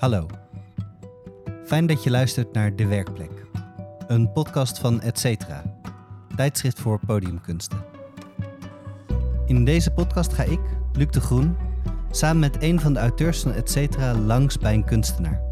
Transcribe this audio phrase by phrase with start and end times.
[0.00, 0.26] Hallo.
[1.64, 3.46] Fijn dat je luistert naar De Werkplek.
[4.06, 5.62] Een podcast van Etcetera,
[6.36, 7.84] tijdschrift voor podiumkunsten.
[9.46, 10.60] In deze podcast ga ik,
[10.92, 11.56] Luc de Groen,
[12.10, 15.42] samen met een van de auteurs van Etcetera langs bij een kunstenaar.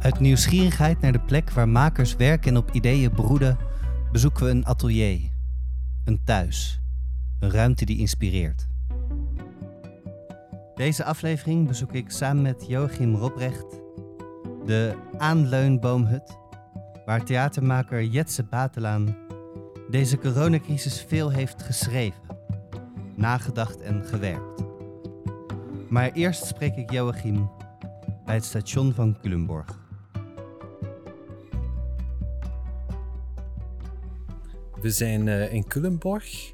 [0.00, 3.58] Uit nieuwsgierigheid naar de plek waar makers werken en op ideeën broeden,
[4.12, 5.30] bezoeken we een atelier,
[6.04, 6.80] een thuis,
[7.40, 8.66] een ruimte die inspireert.
[10.76, 13.80] Deze aflevering bezoek ik samen met Joachim Robrecht
[14.64, 16.38] de Aanleunboomhut,
[17.04, 19.16] waar theatermaker Jetse Batelaan
[19.90, 22.20] deze coronacrisis veel heeft geschreven,
[23.14, 24.64] nagedacht en gewerkt.
[25.88, 27.50] Maar eerst spreek ik Joachim
[28.24, 29.78] bij het station van Culemborg.
[34.80, 36.52] We zijn uh, in Culemborg.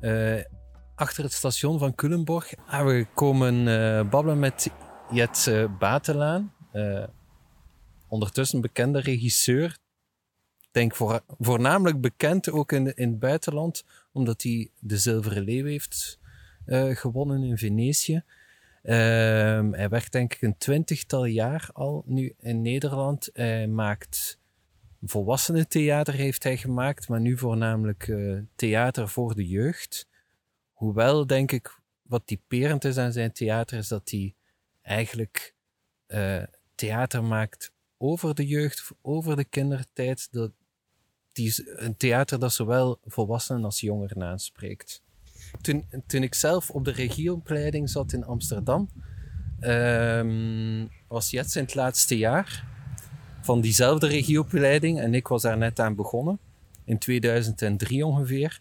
[0.00, 0.40] Uh,
[0.94, 2.54] achter het station van Culemborg.
[2.66, 4.70] Ah, we komen uh, babbelen met
[5.10, 6.52] Jet uh, Batelaan.
[6.72, 7.04] Uh,
[8.08, 9.76] ondertussen bekende regisseur.
[10.70, 16.18] Denk voor, voornamelijk bekend ook in, in het buitenland, omdat hij de Zilveren Leeuw heeft
[16.92, 18.22] gewonnen in Venetië.
[18.82, 23.30] Ehm, hij werkt denk ik een twintigtal jaar al nu in Nederland.
[23.32, 24.38] Hij maakt
[25.02, 28.14] volwassenentheater heeft hij gemaakt, maar nu voornamelijk
[28.56, 30.06] theater voor de jeugd.
[30.74, 34.34] Hoewel, denk ik, wat typerend is aan zijn theater, is dat hij
[34.82, 35.54] eigenlijk
[36.08, 36.42] uh,
[36.74, 40.28] theater maakt over de jeugd, over de kindertijd.
[40.32, 40.50] Dat,
[41.32, 45.02] die, een theater dat zowel volwassenen als jongeren aanspreekt.
[45.60, 48.88] Toen, toen ik zelf op de regieopleiding zat in Amsterdam,
[49.60, 52.64] um, was Jets in het laatste jaar
[53.40, 56.38] van diezelfde regieopleiding en ik was daar net aan begonnen,
[56.84, 58.60] in 2003 ongeveer.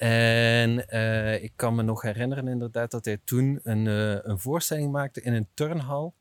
[0.00, 4.92] En uh, ik kan me nog herinneren inderdaad dat hij toen een, uh, een voorstelling
[4.92, 6.14] maakte in een turnhal.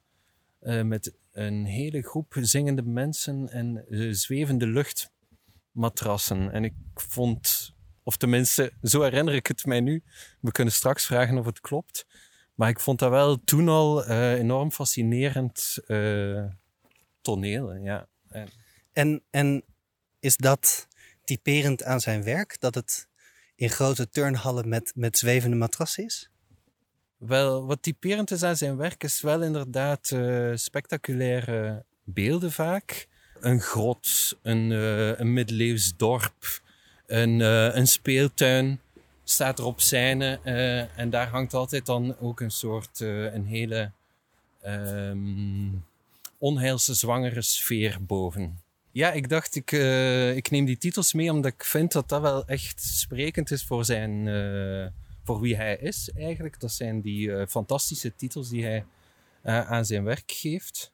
[0.62, 6.52] Uh, met een hele groep zingende mensen en zwevende luchtmatrassen.
[6.52, 7.74] En ik vond,
[8.04, 10.04] of tenminste, zo herinner ik het mij nu.
[10.40, 12.06] We kunnen straks vragen of het klopt.
[12.56, 15.78] Maar ik vond dat wel toen al enorm fascinerend
[17.22, 17.74] toneel.
[17.74, 18.08] Ja.
[18.94, 19.64] En, en
[20.20, 20.88] is dat
[21.24, 22.60] typerend aan zijn werk?
[22.60, 23.09] Dat het
[23.60, 26.30] in grote turnhallen met, met zwevende matrassen is?
[27.18, 33.08] Wel, wat typerend is aan zijn werk is wel inderdaad uh, spectaculaire beelden vaak.
[33.40, 36.62] Een grot, een, uh, een middeleeuws dorp,
[37.06, 38.80] een, uh, een speeltuin
[39.24, 40.40] staat er op scène.
[40.96, 43.92] en daar hangt altijd dan ook een soort, een hele
[44.66, 45.86] um,
[46.38, 48.60] onheilszwangere sfeer boven.
[49.00, 52.22] Ja, ik dacht, ik, uh, ik neem die titels mee omdat ik vind dat dat
[52.22, 54.88] wel echt sprekend is voor, zijn, uh,
[55.24, 56.60] voor wie hij is eigenlijk.
[56.60, 58.86] Dat zijn die uh, fantastische titels die hij
[59.44, 60.94] aan zijn werk geeft.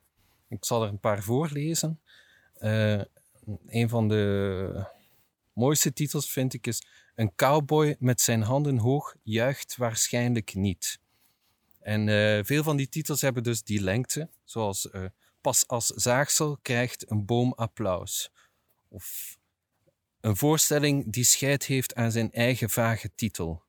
[0.50, 2.00] Ik zal er een paar voorlezen.
[3.68, 4.86] een van de
[5.54, 6.86] mooiste titels vind ik is
[7.16, 11.00] Een cowboy met zijn handen hoog juicht waarschijnlijk niet.
[11.80, 12.06] En
[12.46, 14.90] veel van die titels hebben dus die lengte, zoals
[15.46, 18.32] Pas als zaagsel krijgt een boom applaus.
[18.88, 19.38] Of
[20.20, 23.64] een voorstelling die scheid heeft aan zijn eigen vage titel.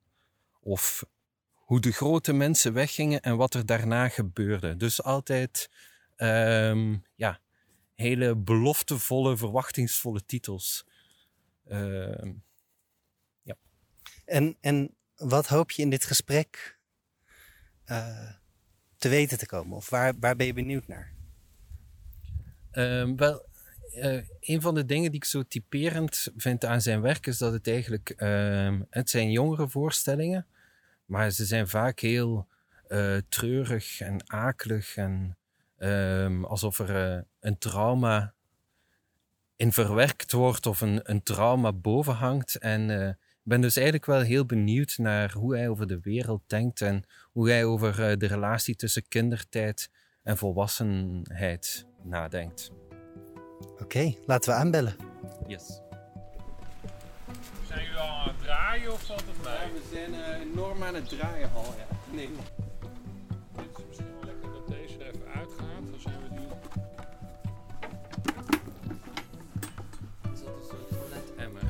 [0.61, 1.05] Of
[1.53, 4.77] hoe de grote mensen weggingen en wat er daarna gebeurde.
[4.77, 5.71] Dus altijd
[6.17, 7.41] um, ja,
[7.95, 10.87] hele beloftevolle, verwachtingsvolle titels.
[11.67, 12.33] Uh,
[13.43, 13.57] ja.
[14.25, 16.79] en, en wat hoop je in dit gesprek
[17.87, 18.33] uh,
[18.97, 19.77] te weten te komen?
[19.77, 21.16] Of waar, waar ben je benieuwd naar?
[22.79, 23.47] Um, wel,
[23.95, 27.53] uh, een van de dingen die ik zo typerend vind aan zijn werk is dat
[27.53, 30.47] het eigenlijk, uh, het zijn jongere voorstellingen,
[31.05, 32.47] maar ze zijn vaak heel
[32.89, 35.37] uh, treurig en akelig en
[35.79, 38.35] um, alsof er uh, een trauma
[39.57, 42.57] in verwerkt wordt of een, een trauma boven hangt.
[42.57, 46.81] En ik ben dus eigenlijk wel heel benieuwd naar hoe hij over de wereld denkt
[46.81, 49.91] en hoe hij over de relatie tussen kindertijd
[50.23, 52.71] en volwassenheid nadenkt.
[53.73, 54.97] Oké, okay, laten we aanbellen.
[55.47, 55.81] Yes.
[57.67, 59.53] Zijn jullie al aan het draaien of valt het bij?
[59.53, 62.15] Ja, we zijn uh, enorm aan het draaien al, ja.
[62.15, 62.31] Nee.
[63.53, 65.91] Dit is misschien wel lekker dat deze er even uitgaat.
[65.91, 66.47] Dan zijn we die...
[70.33, 71.63] Is dat een soort toiletemmer?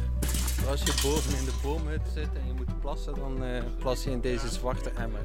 [0.69, 4.11] Als je boven in de boomhut zit en je moet plassen, dan uh, plas je
[4.11, 5.25] in deze zwarte emmer.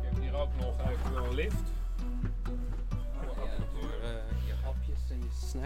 [0.00, 1.74] Ik heb hier ook nog even een lift.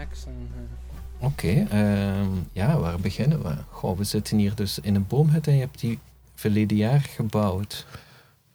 [0.01, 1.25] En, uh...
[1.25, 3.55] Oké, okay, uh, ja, waar beginnen we?
[3.69, 5.99] Goh, we zitten hier dus in een boomhut en je hebt die
[6.35, 7.85] verleden jaar gebouwd.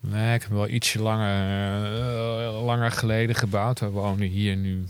[0.00, 3.80] Nee, ik heb hem wel ietsje langer, eh, langer geleden gebouwd.
[3.80, 4.84] We wonen hier nu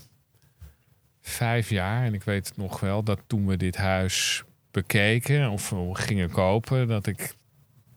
[1.23, 2.05] vijf jaar.
[2.05, 6.31] En ik weet het nog wel dat toen we dit huis bekeken of we gingen
[6.31, 7.35] kopen, dat ik.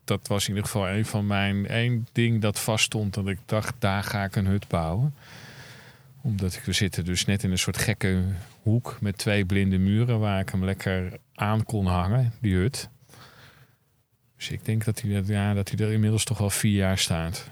[0.04, 3.14] Dat was in ieder geval een van mijn één ding dat vaststond.
[3.14, 5.14] Dat ik dacht, daar ga ik een hut bouwen.
[6.22, 8.24] Omdat ik, we zitten dus net in een soort gekke
[8.62, 12.90] hoek met twee blinde muren waar ik hem lekker aan kon hangen, die hut.
[14.36, 17.50] Dus ik denk dat hij, ja, dat hij er inmiddels toch wel vier jaar staat.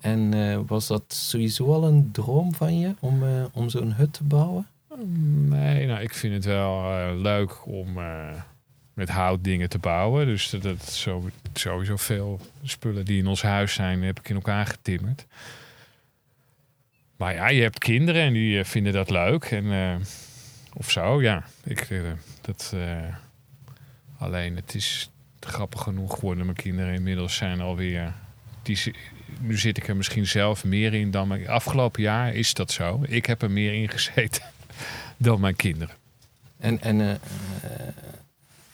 [0.00, 4.12] En eh, was dat sowieso al een droom van je om, eh, om zo'n hut
[4.12, 4.66] te bouwen?
[5.48, 7.98] Nee, nou, ik vind het wel eh, leuk om
[8.94, 10.26] met hout dingen te bouwen.
[10.26, 11.02] Dus dat, dat
[11.52, 15.26] sowieso veel spullen die in ons huis zijn, heb ik in elkaar getimmerd.
[17.24, 19.44] Maar ja, je hebt kinderen en die eh, vinden dat leuk.
[19.44, 19.94] En, eh,
[20.72, 21.44] of zo, ja.
[21.62, 22.00] Ik, eh,
[22.40, 22.74] dat,
[24.18, 25.10] alleen, het is
[25.40, 26.44] grappig genoeg geworden.
[26.44, 28.14] Mijn kinderen inmiddels zijn alweer...
[28.62, 28.94] Die,
[29.40, 31.28] nu zit ik er misschien zelf meer in dan...
[31.28, 33.04] mijn- Afgelopen jaar is dat zo.
[33.06, 34.42] Ik heb er meer in gezeten
[35.16, 35.94] dan mijn kinderen.
[36.58, 37.20] En, en,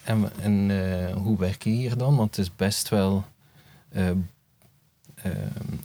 [0.04, 2.16] en, en hoe werk je hier dan?
[2.16, 3.24] Want het is best wel,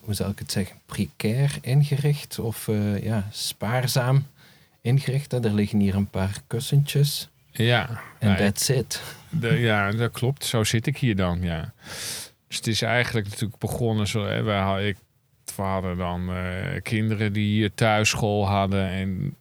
[0.01, 4.27] hoe zou ik het zeggen, precair ingericht of eh, ja, spaarzaam
[4.81, 5.31] ingericht.
[5.31, 5.43] hè?
[5.43, 7.89] Er liggen hier een paar kussentjes Ja,
[8.19, 9.01] en nou, that's it.
[9.29, 10.45] De- ja, dat klopt.
[10.45, 11.73] Zo zit ik hier dan, ja.
[12.47, 14.25] Dus het is eigenlijk natuurlijk begonnen zo...
[14.25, 14.97] Hè, wij, ik,
[15.55, 18.87] we hadden dan eh, kinderen die hier thuis school hadden.
[18.89, 19.35] En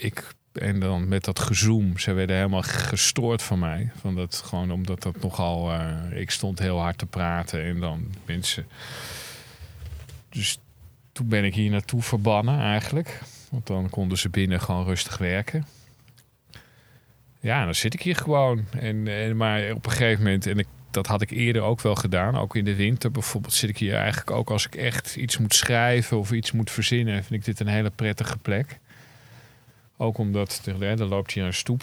[0.00, 0.34] ik...
[0.54, 3.90] En dan met dat gezoom, ze werden helemaal gestoord van mij.
[4.00, 5.72] Van dat, gewoon omdat dat nogal...
[5.72, 8.66] eh, ik stond heel hard te praten en dan mensen...
[10.28, 10.58] Dus
[11.12, 13.20] toen ben ik hier naartoe verbannen eigenlijk.
[13.50, 15.66] Want dan konden ze binnen gewoon rustig werken.
[17.40, 18.64] Ja, dan zit ik hier gewoon.
[18.78, 22.56] En, maar op een gegeven moment, en dat had ik eerder ook wel gedaan, ook
[22.56, 26.18] in de winter bijvoorbeeld, zit ik hier eigenlijk ook als ik echt iets moet schrijven
[26.18, 28.78] of iets moet verzinnen, vind ik dit een hele prettige plek.
[29.96, 31.82] Ook omdat er, er loopt hier een stoep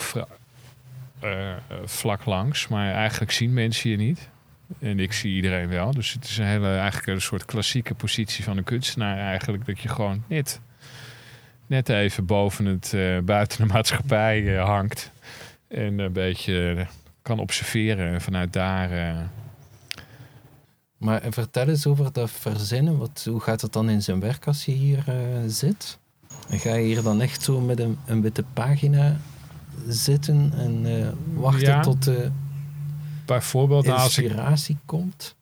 [1.20, 4.28] eh, eh, vlak langs, maar eigenlijk zien mensen hier niet.
[4.78, 5.92] En ik zie iedereen wel.
[5.92, 9.66] Dus het is een hele, eigenlijk een soort klassieke positie van een kunstenaar eigenlijk.
[9.66, 10.60] Dat je gewoon net,
[11.66, 15.10] net even boven het, eh, buiten de maatschappij hangt.
[15.68, 16.86] En een beetje
[17.22, 18.90] kan observeren en vanuit daar.
[20.96, 22.98] Maar vertel eens over dat verzinnen.
[22.98, 25.04] Wat, hoe gaat het dan in zijn werk als je hier
[25.46, 25.98] zit?
[26.48, 29.16] En ga je hier dan echt zo met een, een witte pagina
[29.88, 31.80] zitten en eh, wachten Ja.
[31.80, 32.30] tot de
[33.26, 34.24] bijvoorbeeld nou, als ik.
[34.24, 35.34] inspiratie komt?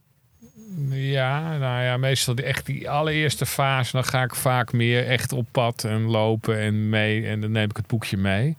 [0.89, 3.93] Ja, nou ja, meestal die, echt die allereerste fase.
[3.93, 7.27] Dan ga ik vaak meer echt op pad en lopen en mee.
[7.27, 8.57] En dan neem ik het boekje mee.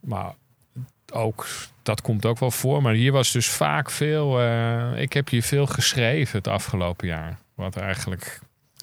[0.00, 0.34] Maar
[1.12, 1.46] ook,
[1.82, 2.82] dat komt ook wel voor.
[2.82, 4.40] Maar hier was dus vaak veel.
[4.40, 7.38] eh, ik heb hier veel geschreven het afgelopen jaar.
[7.54, 8.40] Wat eigenlijk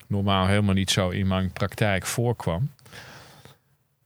[0.07, 2.71] normaal helemaal niet zo in mijn praktijk voorkwam.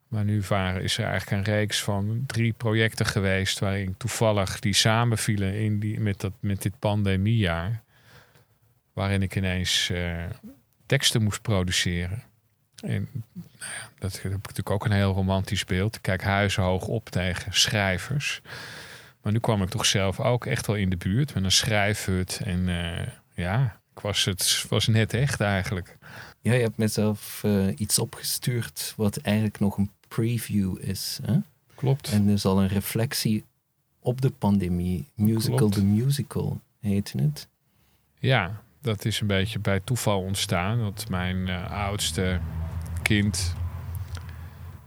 [0.08, 4.74] Maar nu waren, is er eigenlijk een reeks van drie projecten geweest waarin toevallig die
[4.74, 7.84] samenvielen in die, met, dat, met dit pandemiejaar.
[8.94, 10.24] Waarin ik ineens eh,
[10.86, 12.24] teksten moest produceren.
[12.82, 15.96] En nou ja, dat heb ik natuurlijk ook een heel romantisch beeld.
[15.96, 18.42] Ik kijk huizenhoog op tegen schrijvers.
[19.22, 22.42] Maar nu kwam ik toch zelf ook echt wel in de buurt met een schrijfhut.
[22.44, 25.98] En eh, ja, ik was, het was net echt eigenlijk.
[26.42, 31.20] Ja, je hebt mezelf eh, iets opgestuurd wat eigenlijk nog een preview is.
[31.26, 31.38] Hè?
[31.76, 32.12] Klopt.
[32.12, 33.46] En dus al een reflectie
[34.00, 35.08] op de pandemie.
[35.16, 35.74] Musical Klopt.
[35.74, 37.48] the Musical heette het.
[38.20, 40.80] Ja, dat is een beetje bij toeval ontstaan.
[40.80, 42.40] Dat mijn eh, oudste
[43.02, 43.54] kind,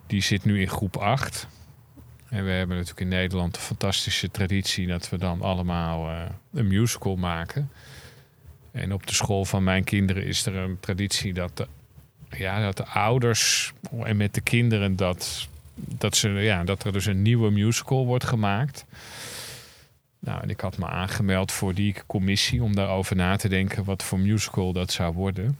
[0.06, 1.46] die zit nu in groep 8.
[2.28, 6.66] En we hebben natuurlijk in Nederland de fantastische traditie dat we dan allemaal eh, een
[6.66, 7.70] musical maken.
[8.74, 11.66] En op de school van mijn kinderen is er een traditie dat de,
[12.30, 17.06] ja, dat de ouders en met de kinderen dat, dat, ze, ja, dat er dus
[17.06, 18.84] een nieuwe musical wordt gemaakt.
[20.18, 24.02] Nou, en ik had me aangemeld voor die commissie om daarover na te denken wat
[24.02, 25.58] voor musical dat zou worden.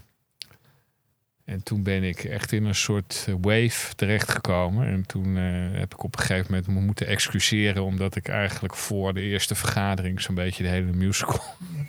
[1.44, 4.86] En toen ben ik echt in een soort eh, wave terechtgekomen.
[4.86, 8.74] En toen eh, heb ik op een gegeven moment me moeten excuseren, omdat ik eigenlijk
[8.74, 11.42] voor de eerste vergadering zo'n beetje de hele musical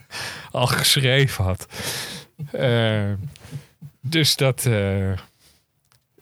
[0.52, 1.68] al geschreven had.
[2.52, 3.14] Eh,
[4.02, 4.64] dus dat.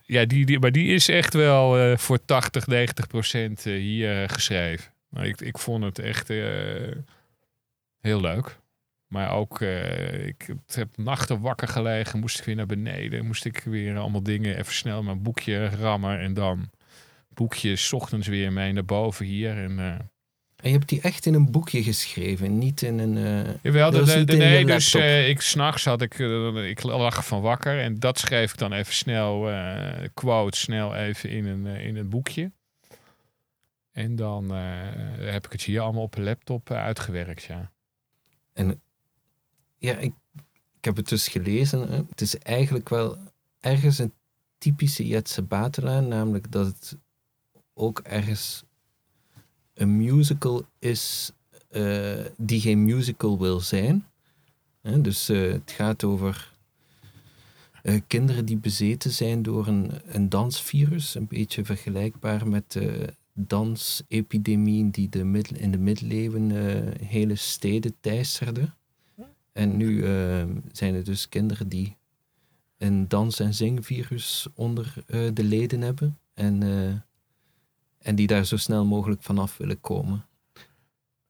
[0.06, 4.92] ja, die, die, maar die is echt wel voor 80, 90 procent hier geschreven.
[5.10, 6.28] Maar ik, ik vond het echt
[8.02, 8.58] heel leuk.
[9.14, 13.26] Maar ook, eh, ik heb nachten wakker gelegen, moest ik weer naar beneden.
[13.26, 16.20] Moest ik weer allemaal dingen even snel mijn boekje rammen.
[16.20, 16.70] En dan
[17.30, 19.58] boekje 's ochtends weer mee naar boven hier.
[19.58, 23.18] En eh, En je hebt die echt in een boekje geschreven, niet in een...
[23.18, 24.94] eh, Jawel, de, de- je nee, dus
[25.30, 26.20] ik s'nachts had ik,
[26.70, 29.50] ik lag van wakker en dat schreef ik dan even snel,
[30.14, 32.52] quote, snel even in een, in een boekje.
[33.92, 34.50] En dan
[35.20, 37.72] heb ik het hier allemaal op een laptop uitgewerkt, ja.
[39.84, 40.14] Ja, ik,
[40.78, 41.92] ik heb het dus gelezen.
[41.92, 41.96] Hè.
[42.10, 43.18] Het is eigenlijk wel
[43.60, 44.14] ergens een
[44.58, 46.98] typische Jetse Batelaan, namelijk dat het
[47.74, 48.64] ook ergens
[49.74, 51.32] een musical is
[51.70, 54.06] eh, die geen musical wil zijn.
[54.82, 56.54] Hè, dus eh, het gaat over
[57.82, 64.90] eh, kinderen die bezeten zijn door een, een dansvirus, een beetje vergelijkbaar met de dansepidemie
[64.90, 66.52] die de middel, in de middeleeuwen
[67.06, 68.74] hele steden teisterde.
[69.54, 71.98] En nu eh, zijn er dus kinderen die
[72.78, 76.20] een dans- en zingvirus onder eh, de leden hebben.
[76.34, 80.26] En, eh, en die daar zo snel mogelijk vanaf willen komen.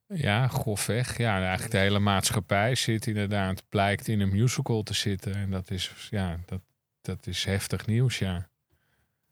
[0.07, 1.17] Ja, grofweg.
[1.17, 5.35] Ja, eigenlijk de hele maatschappij zit inderdaad, blijkt in een musical te zitten.
[5.35, 6.61] En dat is, ja, dat,
[7.01, 8.49] dat is heftig nieuws, ja.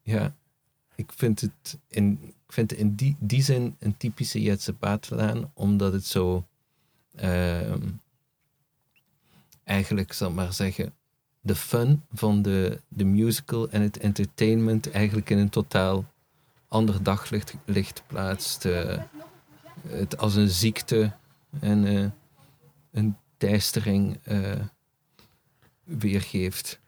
[0.02, 0.34] Ja,
[0.94, 5.50] ik vind het in, ik vind het in die, die zin een typische Jetse Batelaan,
[5.54, 6.46] omdat het zo
[7.14, 7.88] ehm,
[9.64, 10.94] eigenlijk, zal ik maar zeggen,
[11.40, 16.04] de fun van de, de musical en het entertainment eigenlijk in een totaal
[16.68, 18.64] ander daglicht licht plaatst.
[18.64, 18.98] eh,
[19.88, 21.12] het als een ziekte
[21.60, 22.06] en eh,
[22.90, 24.52] een teistering eh,
[25.84, 26.80] weergeeft.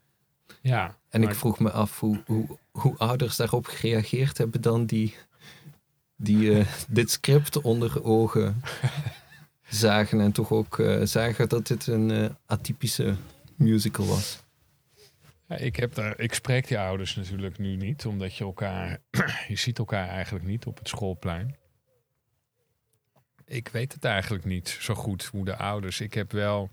[0.61, 4.87] Ja, En maar- ik vroeg me af hoe, hoe, hoe ouders daarop gereageerd hebben dan
[4.87, 5.15] die,
[6.17, 8.63] die dit script onder ogen
[9.75, 13.17] zagen en toch ook eh, zagen dat dit een eh, atypische
[13.57, 14.43] musical was.
[15.49, 19.01] Ik, heb daar, ik spreek die ouders natuurlijk nu niet, omdat je elkaar,
[19.49, 21.57] je ziet elkaar eigenlijk niet op het schoolplein.
[23.47, 26.01] Ik weet het eigenlijk niet zo goed hoe de ouders.
[26.01, 26.71] Ik heb wel,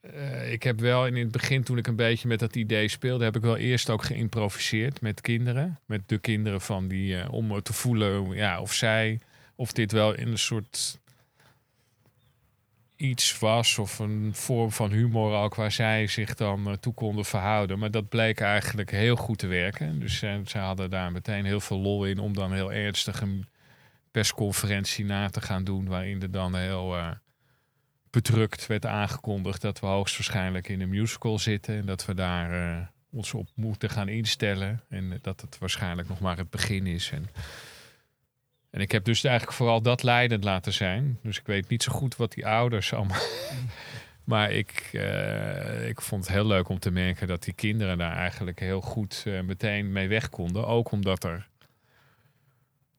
[0.00, 3.24] eh, ik heb wel in het begin, toen ik een beetje met dat idee speelde,
[3.24, 7.62] heb ik wel eerst ook geïmproviseerd met kinderen, met de kinderen van die, eh, om
[7.62, 9.20] te voelen, ja, of zij,
[9.54, 11.00] of dit wel in een soort
[12.96, 17.24] iets was of een vorm van humor ook waar zij zich dan eh, toe konden
[17.24, 17.78] verhouden.
[17.78, 20.00] Maar dat bleek eigenlijk heel goed te werken.
[20.00, 23.46] Dus ze hadden daar meteen heel veel lol in om dan heel ernstig een
[24.10, 27.10] persconferentie na te gaan doen waarin er dan heel eh,
[28.10, 32.86] bedrukt werd aangekondigd dat we hoogstwaarschijnlijk in een musical zitten en dat we daar eh,
[33.10, 37.10] ons op moeten gaan instellen en dat het waarschijnlijk nog maar het begin is.
[37.10, 37.28] En
[38.76, 41.18] en ik heb dus eigenlijk vooral dat leidend laten zijn.
[41.22, 43.20] Dus ik weet niet zo goed wat die ouders allemaal.
[44.24, 48.16] maar ik, eh, ik vond het heel leuk om te merken dat die kinderen daar
[48.16, 50.66] eigenlijk heel goed eh, meteen mee weg konden.
[50.66, 51.48] Ook omdat er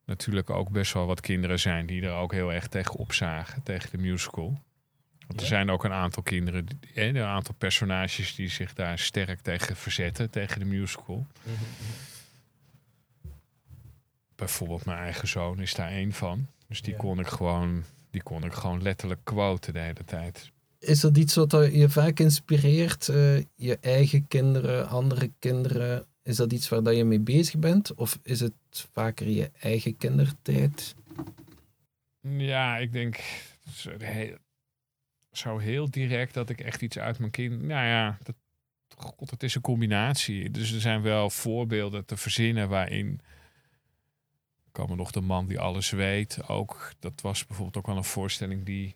[0.06, 3.90] natuurlijk ook best wel wat kinderen zijn die er ook heel erg tegen opzagen, tegen
[3.92, 4.62] de musical.
[5.28, 9.42] Want er zijn ook een aantal kinderen, eh, een aantal personages die zich daar sterk
[9.42, 11.28] tegen verzetten, tegen de musical.
[14.38, 16.48] Bijvoorbeeld mijn eigen zoon is daar één van.
[16.68, 17.00] Dus die Ja.
[17.00, 20.52] kon ik gewoon, die kon ik gewoon letterlijk quoten de hele tijd.
[20.80, 23.10] Is dat iets wat je vaak inspireert?
[23.10, 26.06] eh, je eigen kinderen, andere kinderen?
[26.24, 27.94] Is dat iets waar dat je mee bezig bent?
[27.94, 28.54] Of is het
[28.92, 30.96] vaker je eigen kindertijd?
[32.22, 33.20] Ja, ik denk
[33.74, 34.38] zo heel,
[35.32, 37.62] zo heel direct dat ik echt iets uit mijn kind.
[37.62, 38.36] Nou ja, dat,
[38.98, 40.52] god, het is een combinatie.
[40.52, 43.22] Dus er zijn wel voorbeelden te verzinnen waarin.
[44.78, 46.48] Kan me nog de man die alles weet.
[46.48, 48.96] Ook dat was bijvoorbeeld ook wel een voorstelling die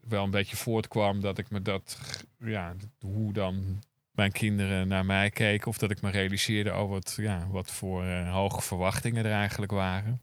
[0.00, 1.98] wel een beetje voortkwam dat ik me dat,
[2.38, 5.68] ja, hoe dan mijn kinderen naar mij keken.
[5.68, 9.72] Of dat ik me realiseerde over wat, ja, wat voor eh, hoge verwachtingen er eigenlijk
[9.72, 10.22] waren.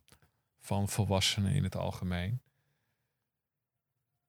[0.60, 2.42] Van volwassenen in het algemeen.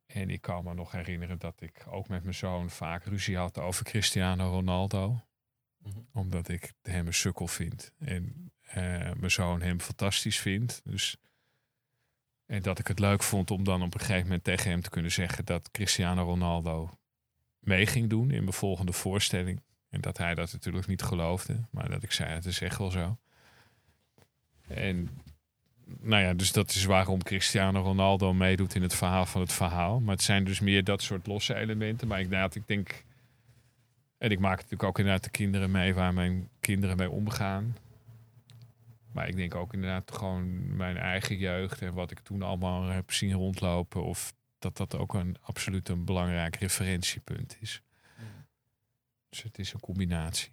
[0.06, 3.58] En ik kan me nog herinneren dat ik ook met mijn zoon vaak ruzie had
[3.58, 5.20] over Cristiano Ronaldo.
[6.12, 7.92] Omdat ik hem een sukkel vind.
[7.98, 8.52] En
[9.16, 10.80] mijn zoon hem fantastisch vindt.
[10.84, 11.16] Dus,
[12.46, 14.90] en dat ik het leuk vond om dan op een gegeven moment tegen hem te
[14.90, 16.90] kunnen zeggen dat Cristiano Ronaldo
[17.58, 19.60] mee ging doen in mijn volgende voorstelling.
[19.88, 21.56] En dat hij dat natuurlijk niet geloofde.
[21.70, 23.18] Maar dat ik zei, het is echt wel zo.
[24.68, 25.08] En
[26.00, 30.00] nou ja, dus dat is waarom Cristiano Ronaldo meedoet in het verhaal van het verhaal.
[30.00, 32.08] Maar het zijn dus meer dat soort losse elementen.
[32.08, 33.04] Maar inderdaad, ik denk...
[34.18, 37.76] En ik maak natuurlijk ook inderdaad de kinderen mee waar mijn kinderen mee omgaan.
[39.12, 43.12] Maar ik denk ook inderdaad gewoon mijn eigen jeugd en wat ik toen allemaal heb
[43.12, 44.04] zien rondlopen.
[44.04, 47.82] Of dat dat ook een absoluut een belangrijk referentiepunt is.
[49.28, 50.50] Dus het is een combinatie.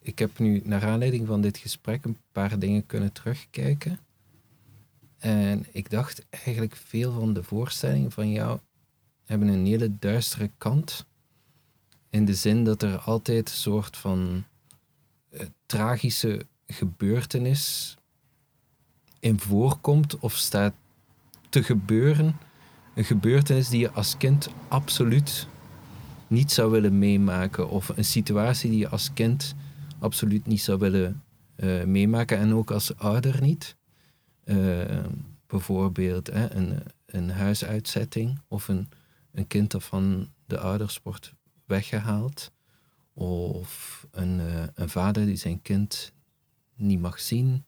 [0.00, 3.98] Ik heb nu naar aanleiding van dit gesprek een paar dingen kunnen terugkijken.
[5.18, 8.60] En ik dacht eigenlijk veel van de voorstellingen van jou
[9.24, 11.06] hebben een hele duistere kant.
[12.10, 14.44] In de zin dat er altijd een soort van
[15.30, 17.96] eh, tragische gebeurtenis
[19.20, 20.74] in voorkomt of staat
[21.48, 22.36] te gebeuren.
[22.94, 25.48] Een gebeurtenis die je als kind absoluut
[26.26, 27.68] niet zou willen meemaken.
[27.68, 29.54] Of een situatie die je als kind
[29.98, 31.22] absoluut niet zou willen
[31.56, 32.38] eh, meemaken.
[32.38, 33.76] En ook als ouder niet.
[34.44, 35.04] Uh,
[35.46, 38.88] bijvoorbeeld hè, een, een huisuitzetting of een,
[39.32, 41.34] een kind dat van de ouders wordt
[41.66, 42.52] weggehaald.
[43.12, 46.12] Of een, uh, een vader die zijn kind
[46.80, 47.64] niet mag zien.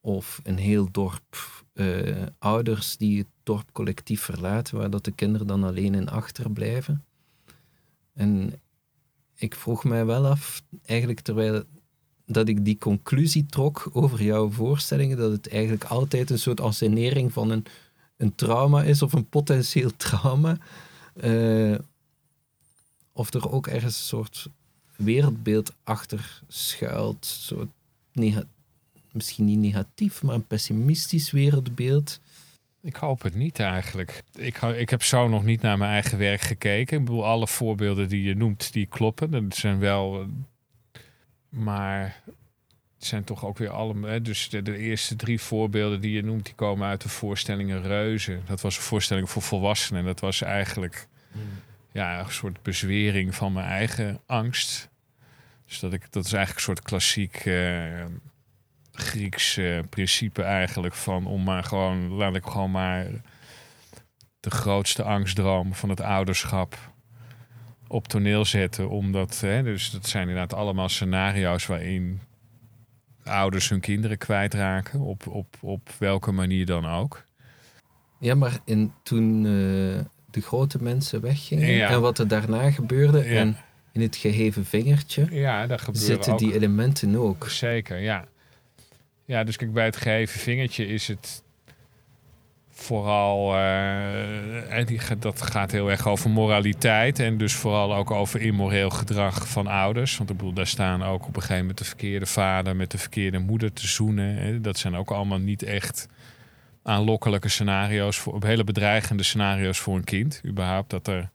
[0.00, 1.36] Of een heel dorp
[1.74, 7.04] uh, ouders die het dorp collectief verlaten, waar dat de kinderen dan alleen in achterblijven.
[8.14, 8.60] En
[9.34, 11.62] ik vroeg mij wel af, eigenlijk terwijl
[12.26, 17.32] dat ik die conclusie trok over jouw voorstellingen, dat het eigenlijk altijd een soort ansenering
[17.32, 17.64] van een,
[18.16, 20.58] een trauma is of een potentieel trauma.
[21.14, 21.78] Uh,
[23.12, 24.48] of er ook ergens een soort
[24.96, 27.26] wereldbeeld achter schuilt.
[27.26, 27.68] Soort
[29.12, 32.20] misschien niet negatief, maar een pessimistisch wereldbeeld.
[32.82, 34.22] Ik hoop het niet eigenlijk.
[34.34, 36.98] Ik, ik heb zo nog niet naar mijn eigen werk gekeken.
[36.98, 39.30] Ik bedoel, alle voorbeelden die je noemt, die kloppen.
[39.30, 40.26] Dat zijn wel...
[41.48, 42.22] Maar
[42.94, 44.20] het zijn toch ook weer alle...
[44.22, 48.42] Dus de, de, eerste drie voorbeelden die je noemt, die komen uit de voorstellingen Reuzen.
[48.46, 50.04] Dat was een voorstelling voor volwassenen.
[50.04, 51.42] Dat was eigenlijk hmm.
[51.92, 54.88] ja, een soort bezwering van mijn eigen angst.
[55.70, 57.44] Dus dat, ik, dat is eigenlijk een soort klassiek...
[57.44, 58.04] Uh,
[58.92, 63.06] Grieks uh, principe eigenlijk van om maar gewoon, laat ik gewoon maar
[64.40, 66.92] de grootste angstdroom van het ouderschap
[67.86, 68.88] op toneel zetten.
[68.88, 72.20] Omdat, hè, dus dat zijn inderdaad allemaal scenario's waarin
[73.24, 77.24] ouders hun kinderen kwijtraken, op, op, op welke manier dan ook.
[78.18, 80.00] Ja, maar in, toen uh,
[80.30, 83.56] de grote mensen weggingen en wat er daarna gebeurde en
[83.92, 87.48] in het geheven vingertje ja, daar zitten die elementen ook.
[87.48, 88.24] Zeker, ja.
[89.24, 91.42] Ja, dus kijk, bij het geheven vingertje is het
[92.68, 98.90] vooral, uh, die, dat gaat heel erg over moraliteit en dus vooral ook over immoreel
[98.90, 100.16] gedrag van ouders.
[100.16, 102.98] Want ik bedoel, daar staan ook op een gegeven moment de verkeerde vader met de
[102.98, 104.36] verkeerde moeder te zoenen.
[104.36, 104.60] Hè.
[104.60, 106.08] Dat zijn ook allemaal niet echt
[106.82, 110.40] aanlokkelijke scenario's, voor, hele bedreigende scenario's voor een kind.
[110.46, 111.30] Überhaupt dat er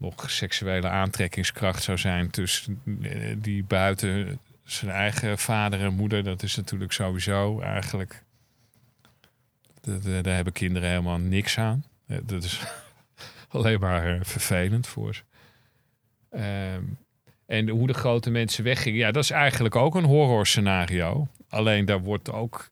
[0.00, 6.42] nog seksuele aantrekkingskracht zou zijn tussen eh, die buiten zijn eigen vader en moeder, dat
[6.42, 8.22] is natuurlijk sowieso eigenlijk.
[10.02, 11.84] Daar hebben kinderen helemaal niks aan.
[12.22, 12.60] Dat is
[13.48, 15.22] alleen maar eh, vervelend voor ze.
[16.30, 16.84] Ehm,
[17.46, 21.28] en hoe de grote mensen weggingen, ja, dat is eigenlijk ook een horror scenario.
[21.48, 22.68] Alleen daar wordt ook.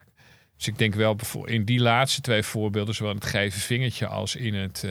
[0.56, 4.54] Dus ik denk wel in die laatste twee voorbeelden, zowel het geven vingertje als in
[4.54, 4.84] het.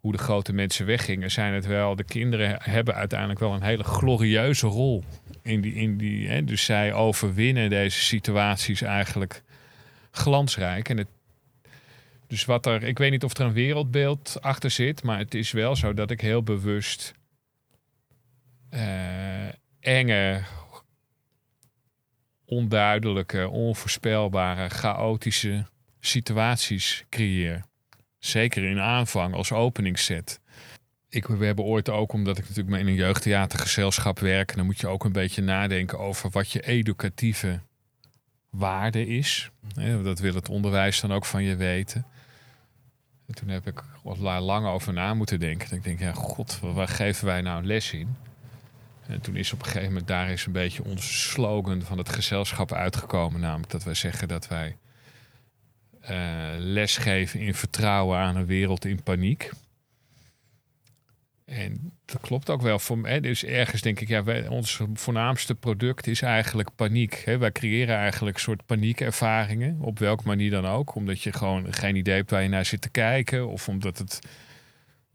[0.00, 1.96] Hoe de grote mensen weggingen, zijn het wel.
[1.96, 5.04] De kinderen hebben uiteindelijk wel een hele glorieuze rol
[5.42, 5.74] in die.
[5.74, 9.42] In die hè, dus zij overwinnen deze situaties eigenlijk
[10.10, 10.88] glansrijk.
[10.88, 11.08] En het,
[12.26, 15.50] dus wat er, ik weet niet of er een wereldbeeld achter zit, maar het is
[15.50, 17.14] wel zo dat ik heel bewust
[18.70, 19.48] uh,
[19.80, 20.42] enge,
[22.44, 25.66] onduidelijke, onvoorspelbare, chaotische
[26.00, 27.68] situaties creëer.
[28.20, 30.40] Zeker in aanvang als openingsset.
[31.08, 34.86] Ik, we hebben ooit ook, omdat ik natuurlijk in een jeugdtheatergezelschap werk, dan moet je
[34.86, 37.60] ook een beetje nadenken over wat je educatieve
[38.50, 39.50] waarde is.
[40.02, 42.06] Dat wil het onderwijs dan ook van je weten.
[43.26, 45.76] En toen heb ik wat lang over na moeten denken.
[45.76, 48.16] Ik denk, ja, god, waar geven wij nou les in?
[49.06, 52.08] En toen is op een gegeven moment daar is een beetje onze slogan van het
[52.08, 53.40] gezelschap uitgekomen.
[53.40, 54.76] Namelijk dat wij zeggen dat wij
[56.58, 59.50] lesgeven in vertrouwen aan een wereld in paniek.
[61.50, 62.78] En dat klopt ook wel.
[62.78, 67.22] Voor, hè, dus ergens denk ik, ja, ons voornaamste product is eigenlijk paniek.
[67.24, 67.38] Hè.
[67.38, 70.94] Wij creëren eigenlijk een soort paniekervaringen, op welke manier dan ook.
[70.94, 73.48] Omdat je gewoon geen idee hebt waar je naar zit te kijken.
[73.48, 74.18] Of omdat het,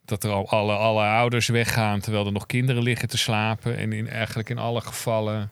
[0.05, 3.77] dat er al alle, alle ouders weggaan terwijl er nog kinderen liggen te slapen.
[3.77, 5.51] En in, eigenlijk in alle gevallen.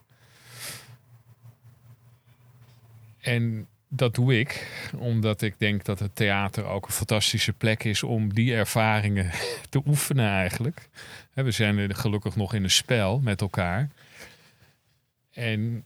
[3.19, 8.04] En dat doe ik, omdat ik denk dat het theater ook een fantastische plek is
[8.04, 9.32] om die ervaringen
[9.70, 10.90] te oefenen eigenlijk.
[11.34, 13.90] We zijn gelukkig nog in een spel met elkaar.
[15.32, 15.86] En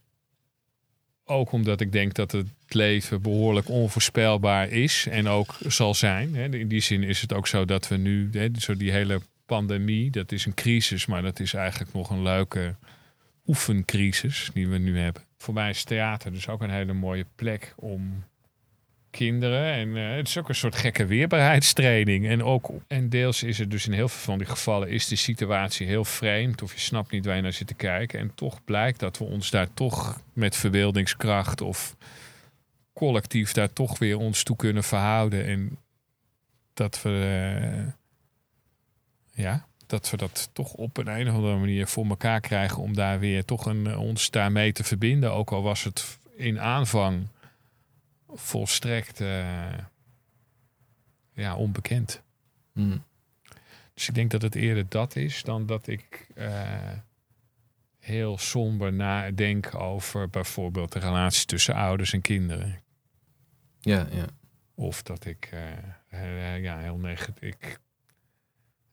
[1.25, 6.35] ook omdat ik denk dat het leven behoorlijk onvoorspelbaar is en ook zal zijn.
[6.35, 10.31] In die zin is het ook zo dat we nu, zo die hele pandemie, dat
[10.31, 12.75] is een crisis, maar dat is eigenlijk nog een leuke
[13.47, 17.73] oefencrisis die we nu hebben voor mij is theater dus ook een hele mooie plek
[17.75, 18.23] om
[19.09, 19.73] kinderen.
[19.73, 22.27] En eh, het is ook een soort gekke weerbaarheidstraining.
[22.27, 25.15] En, ook, en deels is het dus in heel veel van die gevallen is de
[25.15, 26.61] situatie heel vreemd.
[26.61, 28.19] Of je snapt niet waar je naar zit te kijken.
[28.19, 31.95] En toch blijkt dat we ons daar toch met verbeeldingskracht of
[32.93, 35.45] collectief daar toch weer ons toe kunnen verhouden.
[35.45, 35.77] En
[36.73, 37.09] dat we,
[37.61, 37.93] eh,
[39.43, 42.93] ja, dat we dat toch op een, een of andere manier voor elkaar krijgen om
[42.93, 45.31] daar weer toch een, eh, ons daarmee te verbinden.
[45.31, 47.27] Ook al was het in aanvang
[48.27, 49.77] volstrekt eh,
[51.33, 52.21] ja, onbekend.
[52.73, 53.03] Mm.
[53.93, 56.27] Dus ik denk dat het eerder dat is dan dat ik
[57.99, 62.81] heel somber nadenk over bijvoorbeeld de relatie tussen ouders en kinderen.
[63.79, 64.25] Ja, ja.
[64.75, 65.49] Of dat ik
[66.13, 67.41] uh, ja, heel negatief.
[67.41, 67.79] Ik,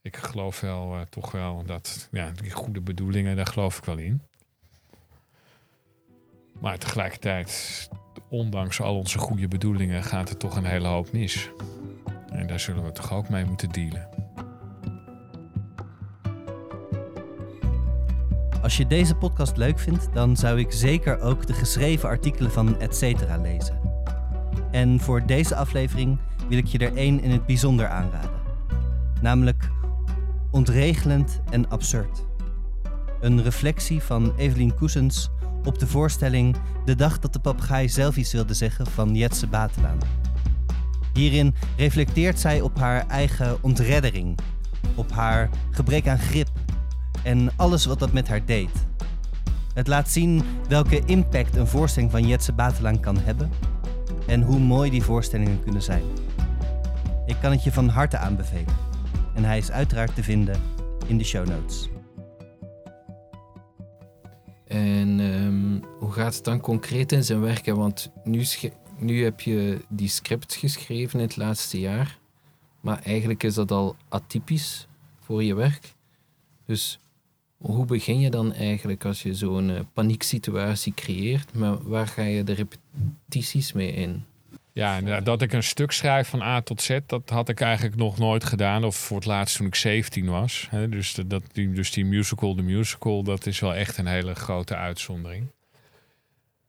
[0.05, 3.99] ik geloof wel uh, toch wel dat ja, die goede bedoelingen, daar geloof ik wel
[3.99, 4.23] in.
[6.61, 7.89] Maar tegelijkertijd,
[8.29, 11.51] ondanks al onze goede bedoelingen, gaat er toch een hele hoop mis.
[12.29, 14.09] En daar zullen we toch ook mee moeten dealen.
[18.63, 22.81] Als je deze podcast leuk vindt, dan zou ik zeker ook de geschreven artikelen van
[22.81, 23.81] Etcetera lezen.
[24.71, 28.43] En voor deze aflevering wil ik je er één in het bijzonder aanraden.
[29.21, 29.73] Namelijk
[30.55, 32.25] Ontregelend en Absurd.
[33.21, 35.31] Een reflectie van Evelien Koesens
[35.65, 39.99] op de voorstelling De dag dat de papegaai zelf iets wilde zeggen van Jetse Batelaan.
[41.13, 44.39] Hierin reflecteert zij op haar eigen ontreddering,
[44.95, 46.49] op haar gebrek aan grip
[47.23, 48.87] en alles wat dat met haar deed.
[49.73, 53.51] Het laat zien welke impact een voorstelling van Jetse Batelaan kan hebben
[54.27, 56.05] en hoe mooi die voorstellingen kunnen zijn.
[57.27, 58.94] Ik kan het je van harte aanbevelen.
[59.35, 60.63] En hij is uiteraard te vinden
[61.07, 61.89] in de show notes.
[64.67, 67.77] En um, hoe gaat het dan concreet in zijn werken?
[67.77, 68.45] Want nu,
[68.99, 72.19] nu heb je die script geschreven in het laatste jaar.
[72.81, 74.87] Maar eigenlijk is dat al atypisch
[75.21, 75.95] voor je werk.
[76.67, 77.01] Dus
[77.57, 81.55] hoe begin je dan eigenlijk als je zo'n uh, panieksituatie creëert?
[81.55, 84.25] Maar waar ga je de repetities mee in?
[84.75, 88.19] Ja, dat ik een stuk schrijf van A tot Z, dat had ik eigenlijk nog
[88.19, 88.85] nooit gedaan.
[88.85, 90.69] Of voor het laatst toen ik 17 was.
[90.89, 94.77] Dus, dat, die, dus die musical, de musical, dat is wel echt een hele grote
[94.77, 95.47] uitzondering.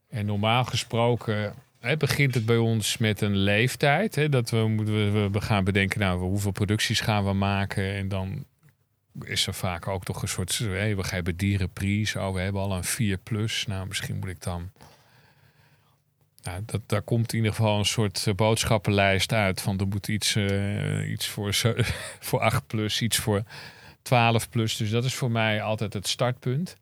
[0.08, 4.14] En normaal gesproken hè, begint het bij ons met een leeftijd.
[4.14, 7.94] Hè, dat we, we, we gaan bedenken, nou, hoeveel producties gaan we maken?
[7.94, 8.44] En dan
[9.24, 12.16] is er vaak ook toch een soort, hey, we hebben dierenpries.
[12.16, 13.66] Oh, we hebben al een 4 plus.
[13.66, 14.70] Nou, misschien moet ik dan
[16.46, 19.60] nou, dat, daar komt in ieder geval een soort eh, boodschappenlijst uit.
[19.60, 21.54] Van er moet iets, uh, iets voor,
[22.28, 23.42] voor 8 plus, iets voor
[24.02, 24.76] 12 plus.
[24.76, 26.76] Dus dat is voor mij altijd het startpunt.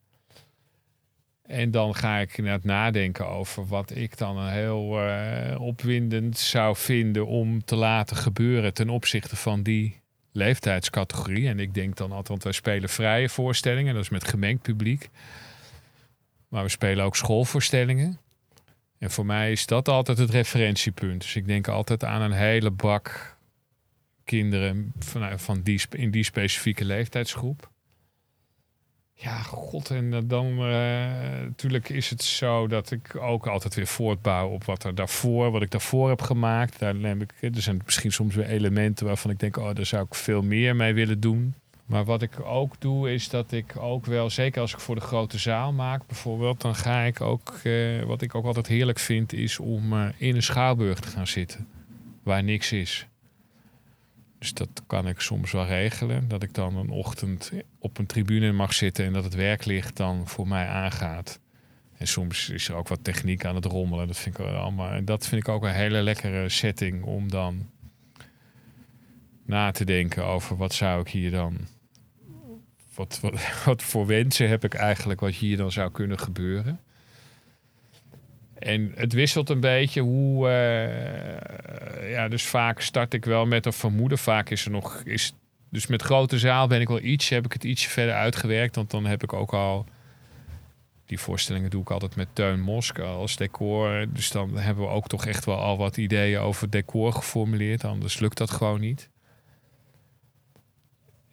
[1.47, 6.77] En dan ga ik inderdaad nadenken over wat ik dan een heel uh, opwindend zou
[6.77, 10.01] vinden om te laten gebeuren ten opzichte van die
[10.33, 11.49] leeftijdscategorie.
[11.49, 15.09] En ik denk dan altijd, want wij spelen vrije voorstellingen, dat is met gemengd publiek.
[16.49, 18.19] Maar we spelen ook schoolvoorstellingen.
[18.99, 21.21] En voor mij is dat altijd het referentiepunt.
[21.21, 23.37] Dus ik denk altijd aan een hele bak
[24.25, 27.73] kinderen van, van die, in die specifieke leeftijdsgroep.
[29.17, 30.67] Ja, god, en dan uh,
[31.43, 35.63] natuurlijk is het zo dat ik ook altijd weer voortbouw op wat er daarvoor, wat
[35.63, 36.79] ik daarvoor heb gemaakt.
[36.79, 40.05] Daar neem ik, er zijn misschien soms weer elementen waarvan ik denk, oh, daar zou
[40.05, 41.55] ik veel meer mee willen doen.
[41.85, 45.01] Maar wat ik ook doe, is dat ik ook wel, zeker als ik voor de
[45.01, 49.33] grote zaal maak bijvoorbeeld, dan ga ik ook, eh, wat ik ook altijd heerlijk vind,
[49.33, 51.69] is om uh, in een schouwburg te gaan zitten,
[52.23, 53.07] waar niks is.
[54.39, 58.53] Dus dat kan ik soms wel regelen, dat ik dan een ochtend op een tribune
[58.53, 61.41] mag zitten en dat het werklicht dan voor mij aangaat.
[61.97, 64.07] En soms is er ook wat techniek aan het rommelen.
[64.07, 64.91] Dat vind ik allemaal.
[64.91, 67.71] En dat vind ik ook een hele lekkere setting om dan
[69.47, 71.57] na te denken over wat zou ik hier dan
[72.95, 73.21] wat,
[73.65, 76.81] wat, voor wensen heb ik eigenlijk wat hier dan zou kunnen gebeuren?
[78.59, 80.49] En het wisselt een beetje hoe.
[80.49, 84.19] Uh, ja, dus vaak start ik wel met een vermoeden.
[84.19, 85.03] Vaak is er nog.
[85.05, 85.33] Is,
[85.71, 88.77] dus met grote zaal ben ik wel iets, heb ik het ietsje verder uitgewerkt.
[88.77, 89.87] Want dan heb ik ook al.
[91.07, 94.07] Die voorstellingen doe ik altijd met Teun Mosk als decor.
[94.09, 97.85] Dus dan hebben we ook toch echt wel al wat ideeën over decor geformuleerd.
[97.85, 99.09] Anders lukt dat gewoon niet.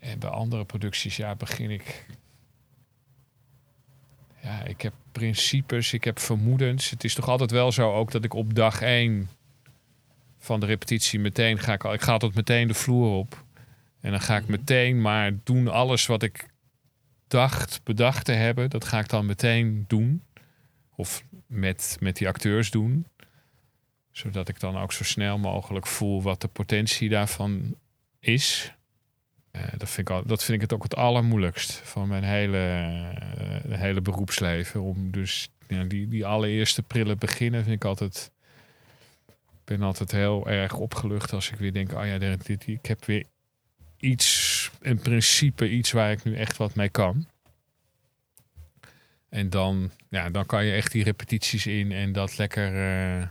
[0.01, 2.05] En bij andere producties, ja, begin ik.
[4.43, 6.89] Ja, ik heb principes, ik heb vermoedens.
[6.89, 9.29] Het is toch altijd wel zo ook dat ik op dag één
[10.37, 13.45] van de repetitie meteen ga ik, ik ga tot meteen de vloer op.
[13.99, 16.49] En dan ga ik meteen maar doen alles wat ik
[17.27, 18.69] dacht, bedacht te hebben.
[18.69, 20.23] Dat ga ik dan meteen doen.
[20.95, 23.07] Of met, met die acteurs doen.
[24.11, 27.75] Zodat ik dan ook zo snel mogelijk voel wat de potentie daarvan
[28.19, 28.73] is.
[29.51, 33.79] Eh, dat, vind ik dat vind ik het ook het allermoeilijkst van mijn hele, eh,
[33.79, 34.81] hele beroepsleven.
[34.81, 35.49] Om dus
[35.87, 38.31] die, die allereerste prille beginnen vind ik altijd.
[39.27, 42.85] Ik ben altijd heel erg opgelucht als ik weer denk: oh ja, dit, dit, ik
[42.85, 43.25] heb weer
[43.97, 47.27] iets, in principe iets waar ik nu echt wat mee kan.
[49.29, 52.75] En dan, ja, dan kan je echt die repetities in en dat lekker.
[52.75, 53.27] eh,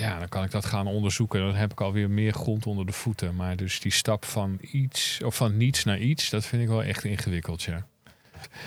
[0.00, 1.40] ja, dan kan ik dat gaan onderzoeken.
[1.40, 3.36] Dan heb ik alweer meer grond onder de voeten.
[3.36, 6.82] Maar dus die stap van iets of van niets naar iets, dat vind ik wel
[6.82, 7.86] echt ingewikkeld, ja.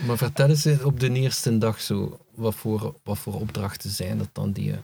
[0.06, 4.30] Maar vertel eens op de eerste dag zo, wat voor, wat voor opdrachten zijn dat
[4.34, 4.78] dan die je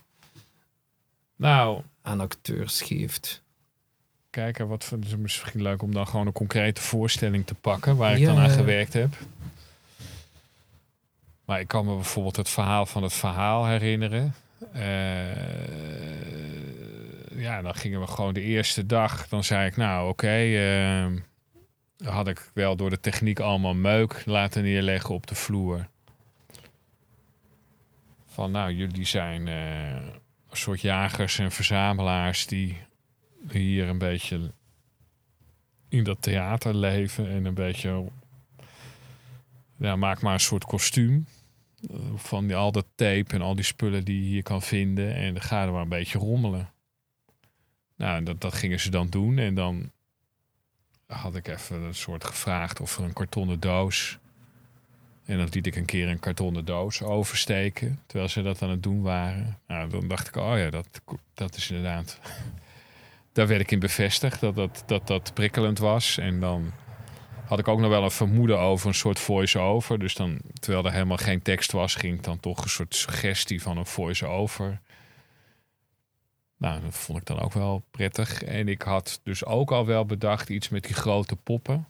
[1.36, 3.42] Nou, aan acteurs geeft?
[4.30, 7.96] kijken, wat voor- het is misschien leuk om dan gewoon een concrete voorstelling te pakken
[7.96, 8.26] waar ik Ja.
[8.34, 9.16] dan aan gewerkt heb.
[11.46, 14.34] Maar ik kan me bijvoorbeeld het verhaal van het verhaal herinneren.
[14.74, 16.00] Eh,
[17.40, 19.28] ja, dan gingen we gewoon de eerste dag.
[19.28, 21.18] Dan zei ik, nou oké, ehm,
[21.98, 25.88] dan had ik wel door de techniek allemaal meuk laten neerleggen op de vloer.
[28.28, 29.92] Van nou, jullie zijn eh,
[30.50, 32.78] een soort jagers en verzamelaars die
[33.52, 34.52] hier een beetje
[35.90, 38.06] in dat theater leven en een beetje.
[39.78, 41.26] Ja, maak maar een soort kostuum.
[41.90, 45.16] Eh, Van die, al dat tape en al die spullen die je hier kan vinden.
[45.16, 46.70] En dan ga er maar een beetje rommelen.
[47.96, 49.38] Nou, dat, dat gingen ze dan doen.
[49.38, 49.92] En dan
[51.06, 54.18] had ik even een soort gevraagd of er een kartonnen doos.
[55.26, 58.00] En dan liet ik een keer een kartonnen doos oversteken.
[58.06, 59.60] Terwijl ze dat aan het doen waren.
[59.68, 61.02] Nou, dan dacht ik, oh ja, dat,
[61.34, 62.20] dat is inderdaad
[63.32, 66.18] daar werd ik in bevestigd dat dat, dat dat prikkelend was.
[66.18, 66.72] En dan
[67.50, 70.00] had ik ook nog wel een vermoeden over een soort voice-over.
[70.00, 73.62] Dus dan, terwijl er helemaal geen tekst was, ging ik dan toch een soort suggestie
[73.62, 74.80] van een voice-over.
[76.58, 78.44] Nou, dat vond ik dan ook wel prettig.
[78.44, 81.88] En ik had dus ook al wel bedacht iets met die grote poppen.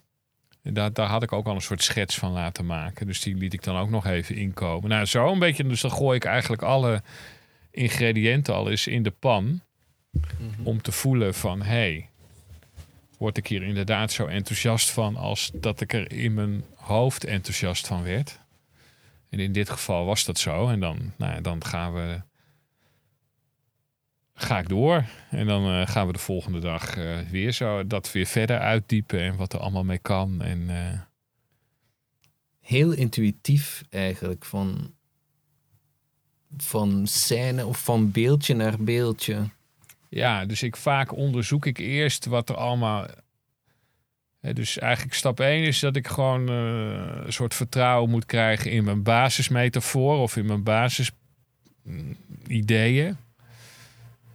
[0.62, 3.06] En daar, daar had ik ook al een soort schets van laten maken.
[3.06, 4.88] Dus die liet ik dan ook nog even inkomen.
[4.88, 5.64] Nou, zo een beetje.
[5.64, 7.02] Dus dan gooi ik eigenlijk alle
[7.70, 9.60] ingrediënten al eens in de pan
[10.62, 12.09] om te voelen van hey,
[13.20, 17.86] word ik hier inderdaad zo enthousiast van als dat ik er in mijn hoofd enthousiast
[17.86, 18.38] van werd.
[19.28, 20.68] En in dit geval was dat zo.
[20.68, 22.22] En dan, nou, ja, dan gaan we.
[24.34, 25.04] Ga ik door.
[25.30, 29.20] En dan eh, gaan we de volgende dag eh, weer zo dat weer verder uitdiepen
[29.20, 30.42] en wat er allemaal mee kan.
[30.42, 31.00] En eh,
[32.60, 34.94] Heel intuïtief eigenlijk, van,
[36.56, 39.50] van scène of van beeldje naar beeldje.
[40.10, 43.06] Ja, dus ik vaak onderzoek ik eerst wat er allemaal.
[44.40, 48.84] Dus eigenlijk stap 1 is dat ik gewoon eh, een soort vertrouwen moet krijgen in
[48.84, 53.16] mijn basismetafoor of in mijn basisideeën.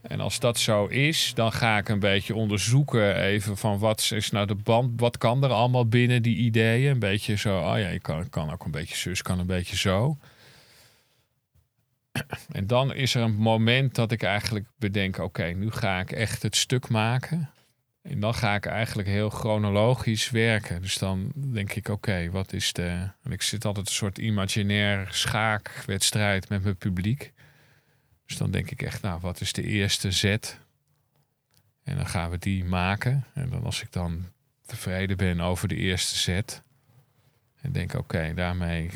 [0.01, 4.31] En als dat zo is, dan ga ik een beetje onderzoeken even van wat is
[4.31, 6.91] nou de band, wat kan er allemaal binnen die ideeën.
[6.91, 9.77] Een beetje zo, oh ja, je kan, kan ook een beetje zus, kan een beetje
[9.77, 10.17] zo.
[12.51, 16.41] En dan is er een moment dat ik eigenlijk bedenk: oké, nu ga ik echt
[16.41, 17.49] het stuk maken.
[18.01, 20.81] En dan ga ik eigenlijk heel chronologisch werken.
[20.81, 23.09] Dus dan denk ik: oké, wat is de.
[23.23, 27.33] En ik zit altijd een soort imaginair schaakwedstrijd met mijn publiek.
[28.25, 30.59] Dus dan denk ik echt: nou, wat is de eerste zet?
[31.83, 33.25] En dan gaan we die maken.
[33.33, 34.25] En dan als ik dan
[34.65, 36.63] tevreden ben over de eerste zet.
[37.61, 38.89] En denk: oké, daarmee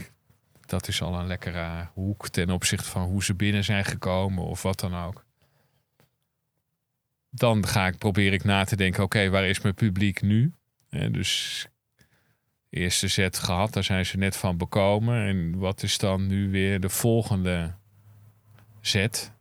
[0.69, 4.62] dat is al een lekkere hoek ten opzichte van hoe ze binnen zijn gekomen of
[4.62, 5.25] wat dan ook.
[7.29, 10.53] Dan ga ik, probeer ik na te denken, oké, waar is mijn publiek nu?
[10.89, 11.67] En dus
[12.69, 15.27] eerste zet gehad, daar zijn ze net van bekomen.
[15.27, 17.73] En wat is dan nu weer de volgende
[18.82, 19.32] zet?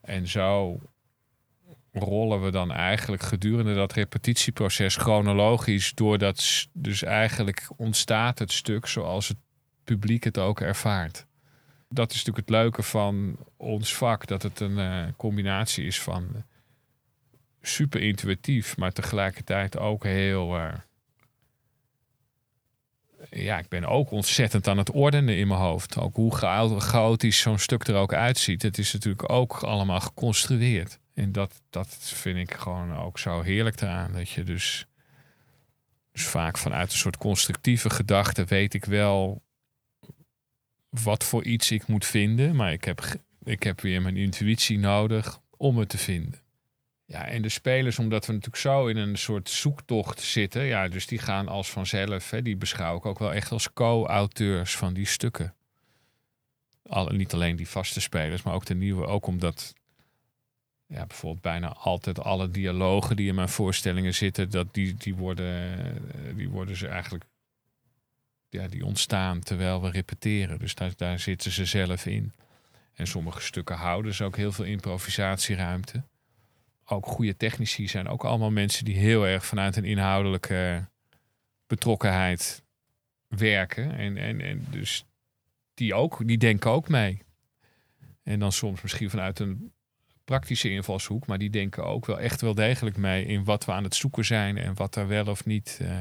[0.00, 0.80] En zo
[1.92, 8.52] rollen we dan eigenlijk gedurende dat repetitieproces chronologisch door dat s- dus eigenlijk ontstaat het
[8.52, 9.36] stuk zoals het
[9.96, 11.26] publiek het ook ervaart.
[11.88, 16.44] Dat is natuurlijk het leuke van ons vak, dat het een eh, combinatie is van
[17.62, 20.56] super intuïtief, maar tegelijkertijd ook heel.
[20.56, 20.72] eh,
[23.30, 25.98] ja, ik ben ook ontzettend aan het ordenen in mijn hoofd.
[25.98, 28.62] Ook hoe cha- chaotisch zo'n stuk er ook uitziet.
[28.62, 30.98] Het is natuurlijk ook allemaal geconstrueerd.
[31.14, 34.12] En dat, dat vind ik gewoon ook zo heerlijk eraan.
[34.12, 34.86] Dat je dus,
[36.12, 39.42] dus vaak vanuit een soort constructieve gedachte weet ik wel
[41.02, 42.56] wat voor iets ik moet vinden.
[42.56, 43.02] Maar ik heb,
[43.44, 46.40] ik heb weer mijn intuïtie nodig om het te vinden.
[47.04, 51.06] Ja, en de spelers, omdat we natuurlijk zo in een soort zoektocht zitten, ja, dus
[51.06, 55.06] die gaan als vanzelf, hè, die beschouw ik ook wel echt als co-auteurs van die
[55.06, 55.54] stukken.
[56.88, 59.06] alle, niet alleen die vaste spelers, maar ook de nieuwe.
[59.06, 59.74] Ook omdat
[60.86, 65.78] ja, bijvoorbeeld bijna altijd alle dialogen die in mijn voorstellingen zitten, dat die, die, worden,
[65.78, 67.24] eh, die worden ze eigenlijk.
[68.50, 70.58] Ja, die ontstaan terwijl we repeteren.
[70.58, 72.32] Dus daar, daar zitten ze zelf in.
[72.94, 76.02] En sommige stukken houden ze ook heel veel improvisatieruimte.
[76.84, 80.88] Ook goede technici zijn ook allemaal mensen die heel erg vanuit een inhoudelijke
[81.66, 82.62] betrokkenheid
[83.28, 83.96] werken.
[83.96, 85.04] En, en, en dus
[85.74, 87.22] die ook, die denken ook mee.
[88.22, 89.72] En dan soms misschien vanuit een
[90.24, 93.84] praktische invalshoek, maar die denken ook wel echt wel degelijk mee in wat we aan
[93.84, 95.78] het zoeken zijn en wat er wel of niet.
[95.82, 95.98] Uh,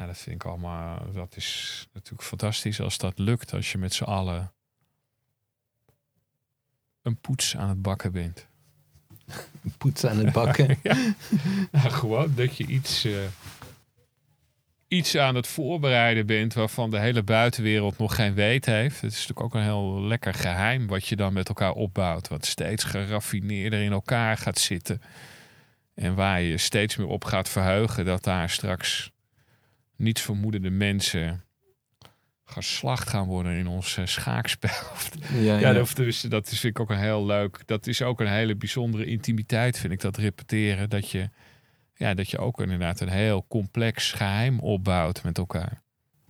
[0.00, 3.94] ja, dat vind ik allemaal, dat is natuurlijk fantastisch als dat lukt, als je met
[3.94, 4.52] z'n allen
[7.02, 8.46] een poets aan het bakken bent.
[9.64, 10.78] Een poets aan het bakken?
[10.82, 11.14] ja.
[11.70, 13.18] Nou, gewoon dat je iets, uh,
[14.88, 19.00] iets aan het voorbereiden bent waarvan de hele buitenwereld nog geen weet heeft.
[19.00, 22.28] Het is natuurlijk ook een heel lekker geheim wat je dan met elkaar opbouwt.
[22.28, 25.02] Wat steeds geraffineerder in elkaar gaat zitten.
[25.94, 29.10] En waar je steeds meer op gaat verheugen dat daar straks
[30.00, 31.44] niets vermoedende mensen
[32.44, 34.70] geslacht gaan worden in ons uh, schaakspel.
[35.46, 35.72] ja, ja.
[35.72, 37.62] Dat, dus, dat is, vind ik ook een heel leuk.
[37.66, 40.90] Dat is ook een hele bijzondere intimiteit, vind ik, dat repeteren.
[40.90, 41.28] Dat je,
[41.94, 45.82] ja, dat je ook inderdaad een heel complex geheim opbouwt met elkaar.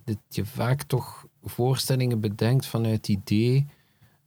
[0.04, 3.66] Dat je vaak toch voorstellingen bedenkt vanuit het idee...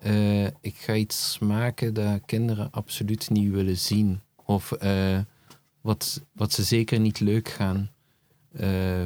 [0.06, 4.22] Uh, ik ga iets maken dat kinderen absoluut niet willen zien.
[4.46, 5.20] Of uh,
[5.82, 7.92] wat, wat ze zeker niet leuk gaan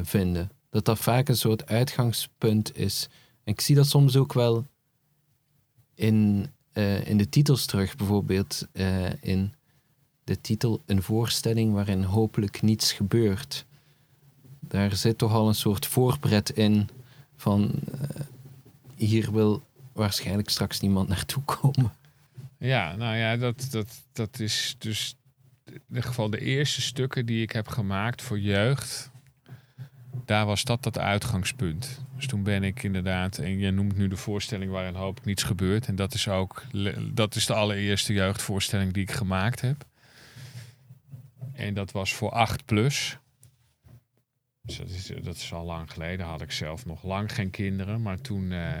[0.02, 3.08] vinden dat dat vaak een soort uitgangspunt is.
[3.44, 4.66] En ik zie dat soms ook wel
[5.94, 9.54] in, uh, in de titels terug, bijvoorbeeld uh, in
[10.24, 13.64] de titel Een voorstelling waarin hopelijk niets gebeurt.
[14.60, 16.88] Daar zit toch al een soort voorpret in
[17.36, 17.74] van
[18.96, 21.92] hier wil waarschijnlijk straks niemand naartoe komen.
[22.58, 25.16] Ja, nou ja, dat, dat, dat is dus
[25.64, 29.10] in ieder geval de eerste stukken die ik heb gemaakt voor jeugd
[30.24, 32.04] daar was dat dat uitgangspunt.
[32.16, 35.86] Dus toen ben ik inderdaad, en je noemt nu de voorstelling waarin hopelijk niets gebeurt.
[35.86, 36.62] En dat is ook,
[37.12, 39.84] dat is de allereerste jeugdvoorstelling die ik gemaakt heb.
[41.52, 43.18] En dat was voor 8 plus.
[44.62, 46.26] Dus dat is, dat is al lang geleden.
[46.26, 48.02] Had ik zelf nog lang geen kinderen.
[48.02, 48.72] Maar toen uh,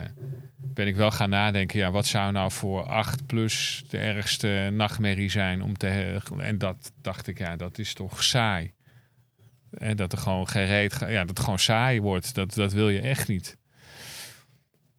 [0.56, 1.78] ben ik wel gaan nadenken.
[1.78, 6.20] Ja, wat zou nou voor 8 plus de ergste nachtmerrie zijn om te.
[6.38, 8.72] En dat dacht ik, ja, dat is toch saai.
[9.70, 12.34] En dat er gewoon geen reet, ja, dat het gewoon saai wordt.
[12.34, 13.56] Dat, dat wil je echt niet.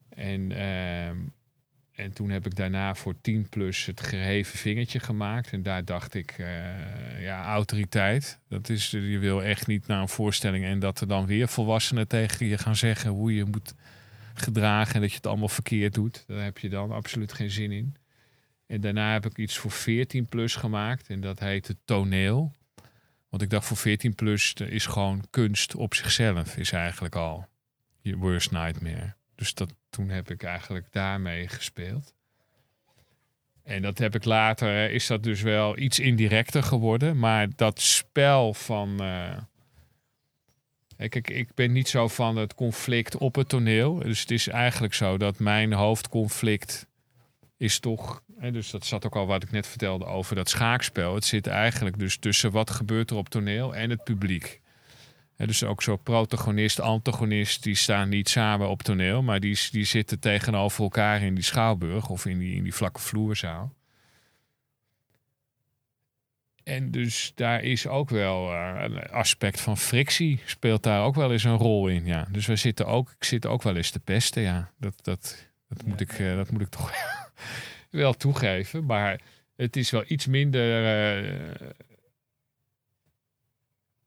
[0.09, 1.07] En, uh,
[1.99, 5.51] en toen heb ik daarna voor 10 plus het geheven vingertje gemaakt.
[5.51, 8.39] En daar dacht ik, uh, ja, autoriteit.
[8.47, 12.07] Dat is, je wil echt niet naar een voorstelling en dat er dan weer volwassenen
[12.07, 13.73] tegen je gaan zeggen hoe je moet
[14.33, 16.23] gedragen en dat je het allemaal verkeerd doet.
[16.27, 17.95] Daar heb je dan absoluut geen zin in.
[18.67, 22.53] En daarna heb ik iets voor 14 plus gemaakt en dat heette Toneel.
[23.29, 27.47] Want ik dacht voor 14 plus is gewoon kunst op zichzelf is eigenlijk al
[28.01, 29.15] je worst nightmare.
[29.35, 32.13] Dus dat, toen heb ik eigenlijk daarmee gespeeld.
[33.63, 37.19] En dat heb ik later, is dat dus wel iets indirecter geworden.
[37.19, 39.03] Maar dat spel van.
[39.03, 39.37] Uh,
[40.97, 43.95] kijk, ik ben niet zo van het conflict op het toneel.
[43.95, 46.87] Dus het is eigenlijk zo dat mijn hoofdconflict
[47.57, 51.15] is toch dus dat zat ook al wat ik net vertelde over dat schaakspel.
[51.15, 54.61] Het zit eigenlijk dus tussen wat gebeurt er op toneel en het publiek.
[55.35, 60.19] dus ook zo protagonist, antagonist, die staan niet samen op toneel, maar die, die zitten
[60.19, 63.77] tegenover elkaar in die schouwburg of in die, in die vlakke vloerzaal.
[66.63, 71.31] En dus daar is ook wel uh, een aspect van frictie, speelt daar ook wel
[71.31, 72.05] eens een rol in.
[72.05, 72.27] Ja.
[72.31, 74.41] Dus we zitten ook, ik zit ook wel eens te pesten.
[74.41, 74.71] Ja.
[74.77, 76.91] Dat, dat, dat, moet, ik, uh, dat moet ik toch
[77.89, 78.85] wel toegeven.
[78.85, 79.21] Maar
[79.55, 80.67] het is wel iets minder.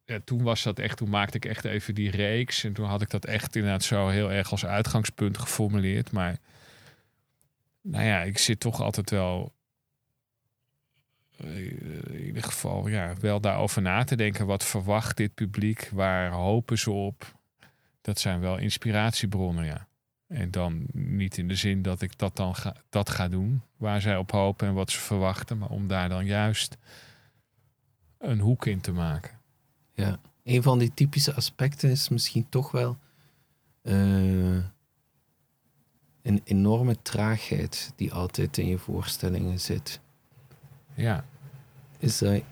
[0.05, 2.65] Ja, toen was dat echt, toen maakte ik echt even die reeks.
[2.65, 6.13] En toen had ik dat echt inderdaad zo heel erg als uitgangspunt geformuleerd.
[6.13, 6.39] Maar
[7.81, 9.53] nou ja, ik zit toch altijd wel.
[11.37, 11.57] Eh,
[12.13, 14.47] in ieder geval, ja, wel daarover na te denken.
[14.47, 15.89] Wat verwacht dit publiek?
[15.93, 17.35] Waar hopen ze op?
[18.01, 19.87] Dat zijn wel inspiratiebronnen, ja.
[20.33, 24.01] En dan niet in de zin dat ik dat dan ga, dat ga doen, waar
[24.01, 26.77] zij op hopen en wat ze verwachten, maar om daar dan juist
[28.19, 29.39] een hoek in te maken.
[29.95, 32.99] Ja, een van die typische aspecten is misschien toch wel
[33.83, 34.65] uh,
[36.23, 40.01] een enorme traagheid die altijd in je voorstellingen zit.
[40.95, 41.25] Ja.
[41.99, 42.43] Is dat,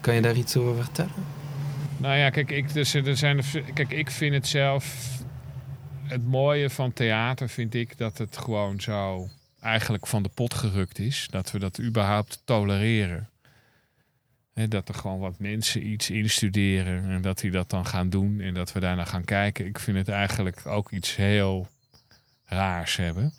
[0.00, 1.24] kan je daar iets over vertellen?
[1.96, 3.42] Nou ja, kijk, ik, dus, er zijn,
[3.74, 5.12] kijk, ik vind het zelf
[6.04, 9.28] het mooie van theater vind ik dat het gewoon zo
[9.60, 11.26] eigenlijk van de pot gerukt is.
[11.30, 13.28] Dat we dat überhaupt tolereren.
[14.52, 18.40] Hè, dat er gewoon wat mensen iets instuderen en dat die dat dan gaan doen
[18.40, 19.66] en dat we daarna gaan kijken.
[19.66, 21.68] Ik vind het eigenlijk ook iets heel
[22.44, 23.32] raars hebben.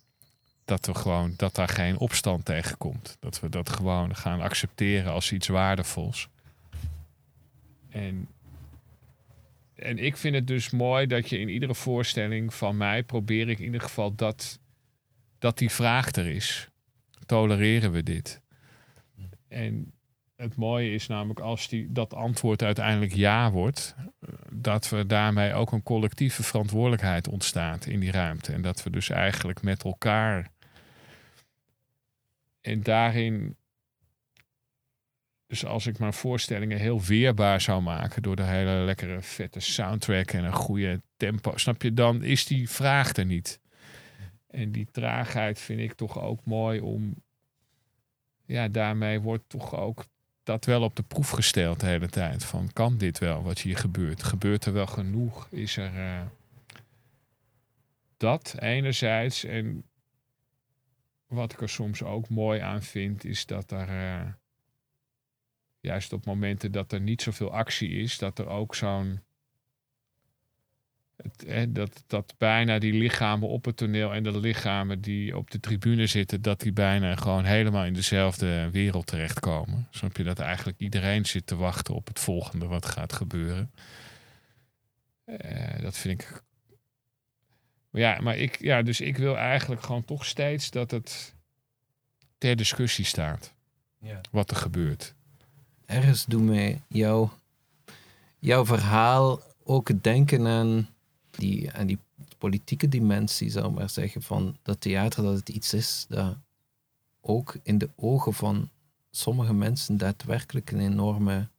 [0.66, 3.18] Dat, we gewoon, dat daar geen opstand tegen komt.
[3.20, 6.28] Dat we dat gewoon gaan accepteren als iets waardevols.
[7.90, 8.28] En,
[9.76, 13.60] en ik vind het dus mooi dat je in iedere voorstelling van mij probeer ik
[13.60, 14.60] in ieder geval dat,
[15.40, 16.70] dat die vraag er is.
[17.26, 18.42] Tolereren we dit?
[19.48, 19.94] En
[20.36, 23.96] het mooie is namelijk als die, dat antwoord uiteindelijk ja wordt,
[24.52, 28.54] dat we daarmee ook een collectieve verantwoordelijkheid ontstaat in die ruimte.
[28.54, 30.52] En dat we dus eigenlijk met elkaar.
[32.62, 33.58] En daarin.
[35.48, 40.32] Dus als ik mijn voorstellingen heel weerbaar zou maken door de hele lekkere vette soundtrack
[40.32, 43.60] en een goede tempo, snap je, dan is die vraag er niet.
[44.48, 47.24] En die traagheid vind ik toch ook mooi om.
[48.46, 50.06] Ja, daarmee wordt toch ook
[50.44, 52.44] dat wel op de proef gesteld de hele tijd.
[52.44, 54.24] Van kan dit wel wat hier gebeurt?
[54.24, 55.48] Gebeurt er wel genoeg?
[55.52, 56.22] Is er uh,
[58.18, 59.44] dat enerzijds?
[59.44, 59.84] En
[61.28, 64.32] wat ik er soms ook mooi aan vind, is dat er uh,
[65.86, 69.20] juist op momenten dat er niet zoveel actie is, dat er ook zo'n
[71.46, 75.60] het, dat, dat bijna die lichamen op het toneel en de lichamen die op de
[75.60, 79.88] tribune zitten, dat die bijna gewoon helemaal in dezelfde wereld terechtkomen.
[79.92, 83.72] Snap je dat eigenlijk iedereen zit te wachten op het volgende wat gaat gebeuren?
[85.26, 86.44] Uh, dat vind ik.
[87.92, 91.36] Ja, maar ik, ja, dus ik wil eigenlijk gewoon toch steeds dat het
[92.38, 93.54] ter discussie staat.
[94.00, 94.22] Ja.
[94.32, 95.15] Wat er gebeurt.
[95.86, 97.32] Ergens doet mij jouw,
[98.40, 100.90] jouw verhaal ook denken aan
[101.32, 102.00] die, en die
[102.38, 106.38] politieke dimensie, zou maar zeggen, van dat theater, dat het iets is dat
[107.22, 108.70] ook in de ogen van
[109.12, 111.50] sommige mensen daadwerkelijk een enorme,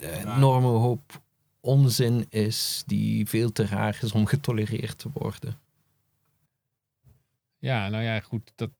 [0.00, 1.22] enorme hoop
[1.60, 5.58] onzin is, die veel te raar is om getolereerd te worden.
[7.58, 8.70] Ja, nou ja, goed, dat,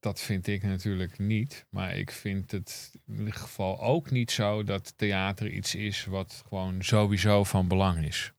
[0.00, 1.66] dat vind ik natuurlijk niet.
[1.70, 6.42] Maar ik vind het in ieder geval ook niet zo dat theater iets is wat
[6.48, 8.32] gewoon sowieso van belang is.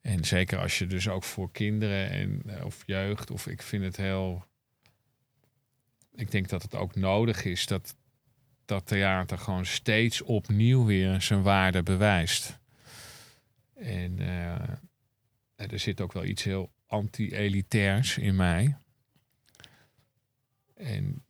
[0.00, 3.84] En zeker als je dus ook voor kinderen en, eh, of jeugd, of ik vind
[3.84, 4.44] het heel.
[6.14, 7.96] Ik denk dat het ook nodig is dat
[8.64, 12.58] dat theater gewoon steeds opnieuw weer zijn waarde bewijst.
[13.74, 14.52] En uh,
[15.56, 18.76] er zit ook wel iets heel anti-elitairs in mij.
[20.74, 21.24] En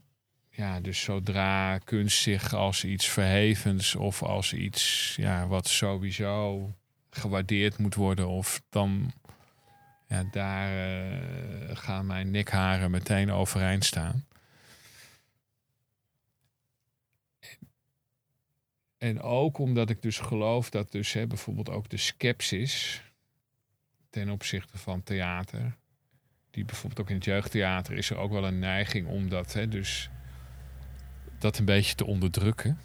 [0.50, 6.70] ja, dus zodra kunst zich als iets verhevens of als iets ja, wat sowieso
[7.10, 9.12] gewaardeerd moet worden, of dan
[10.06, 14.26] ja, daar uh, gaan mijn nekharen meteen overeind staan.
[18.98, 23.02] En ook omdat ik dus geloof dat dus hè, bijvoorbeeld ook de scepsis
[24.10, 25.76] ten opzichte van theater
[26.54, 29.68] die bijvoorbeeld ook in het jeugdtheater is er ook wel een neiging om dat, hè,
[29.68, 30.10] dus
[31.38, 32.78] dat een beetje te onderdrukken.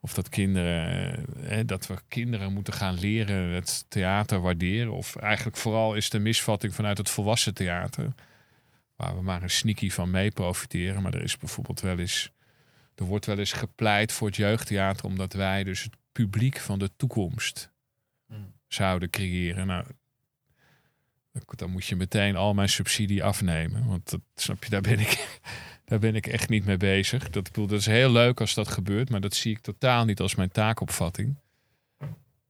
[0.00, 4.92] Of dat kinderen, hè, dat we kinderen moeten gaan leren het theater waarderen.
[4.92, 8.12] Of eigenlijk vooral is de misvatting vanuit het volwassen theater.
[8.96, 11.02] Waar we maar een sneaky van mee profiteren.
[11.02, 12.30] Maar er is bijvoorbeeld wel eens.
[12.94, 15.04] Er wordt wel eens gepleit voor het jeugdtheater.
[15.04, 17.70] Omdat wij dus het publiek van de toekomst
[18.26, 18.52] hmm.
[18.68, 19.66] zouden creëren.
[19.66, 19.86] Nou,
[21.56, 23.86] dan moet je meteen al mijn subsidie afnemen.
[23.86, 25.40] Want dat, snap je, daar ben ik,
[25.84, 27.30] daar ben ik echt niet mee bezig.
[27.30, 30.20] Dat, bedoel, dat is heel leuk als dat gebeurt, maar dat zie ik totaal niet
[30.20, 31.36] als mijn taakopvatting.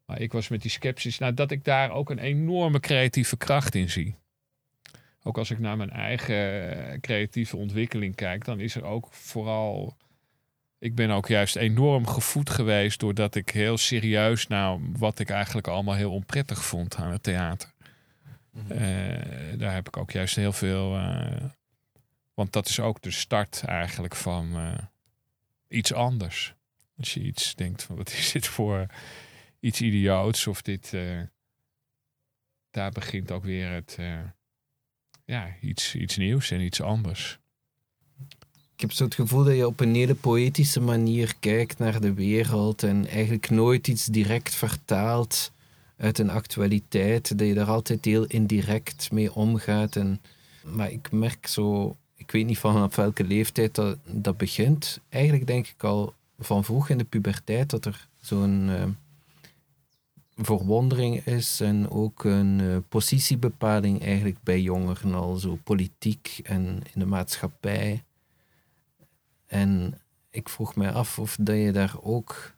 [0.06, 3.74] Maar ik was met die sceptisch, nou, dat ik daar ook een enorme creatieve kracht
[3.74, 4.14] in zie.
[5.22, 9.96] Ook als ik naar mijn eigen eh, creatieve ontwikkeling kijk, dan is er ook vooral.
[10.78, 15.68] Ik ben ook juist enorm gevoed geweest doordat ik heel serieus nou wat ik eigenlijk
[15.68, 17.73] allemaal heel onprettig vond aan het theater.
[18.54, 18.72] Mhm.
[18.72, 20.96] Eh, daar heb ik ook juist heel veel.
[20.96, 21.44] Uh,
[22.34, 24.78] want dat is ook de start eigenlijk van uh,
[25.68, 26.54] iets anders.
[26.98, 28.86] Als je iets denkt van wat is dit voor
[29.60, 30.96] iets idioots of dit.
[32.70, 33.98] daar begint ook weer het.
[35.24, 37.38] ja, iets, iets nieuws en iets anders.
[38.74, 42.12] Ik heb zo het gevoel dat je op een hele poëtische manier kijkt naar de
[42.12, 45.52] wereld en eigenlijk nooit iets direct vertaalt
[45.96, 49.96] uit een actualiteit, dat je daar altijd heel indirect mee omgaat.
[49.96, 50.20] En,
[50.64, 55.00] maar ik merk zo, ik weet niet vanaf welke leeftijd dat, dat begint.
[55.08, 58.84] Eigenlijk denk ik al van vroeg in de puberteit dat er zo'n uh,
[60.36, 67.00] verwondering is en ook een uh, positiebepaling eigenlijk bij jongeren, al zo politiek en in
[67.00, 68.04] de maatschappij.
[69.46, 69.98] En
[70.30, 72.53] ik vroeg mij af of dat je daar ook,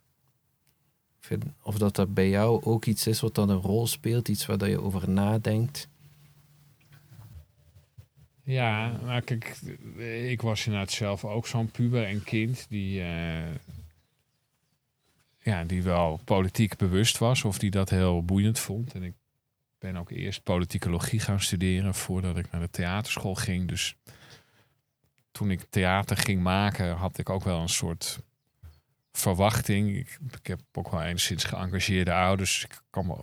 [1.62, 4.58] of dat dat bij jou ook iets is wat dan een rol speelt, iets waar
[4.58, 5.88] dat je over nadenkt.
[8.42, 9.56] Ja, maar kijk,
[10.28, 13.54] ik was inderdaad zelf ook zo'n puber en kind die, uh,
[15.42, 18.94] ja, die wel politiek bewust was of die dat heel boeiend vond.
[18.94, 19.14] En ik
[19.78, 23.68] ben ook eerst politicologie gaan studeren voordat ik naar de theaterschool ging.
[23.68, 23.96] Dus
[25.30, 28.20] toen ik theater ging maken, had ik ook wel een soort
[29.18, 29.96] verwachting.
[29.96, 32.64] Ik, ik heb ook wel enigszins geëngageerde ouders.
[32.64, 33.14] Ik kan me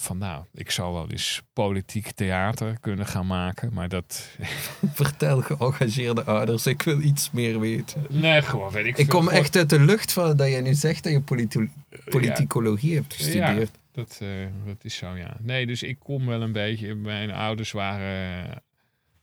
[0.00, 4.28] van nou, ik zou wel eens politiek theater kunnen gaan maken, maar dat...
[4.94, 8.06] Vertel geëngageerde ouders, ik wil iets meer weten.
[8.08, 11.02] Nee, gewoon weet ik Ik kom echt uit de lucht van dat je nu zegt
[11.02, 11.70] dat je politi
[12.04, 13.70] politicologie hebt gestudeerd.
[13.72, 15.36] Ja, dat, uh, dat is zo, ja.
[15.40, 16.94] Nee, dus ik kom wel een beetje...
[16.94, 18.62] Mijn ouders waren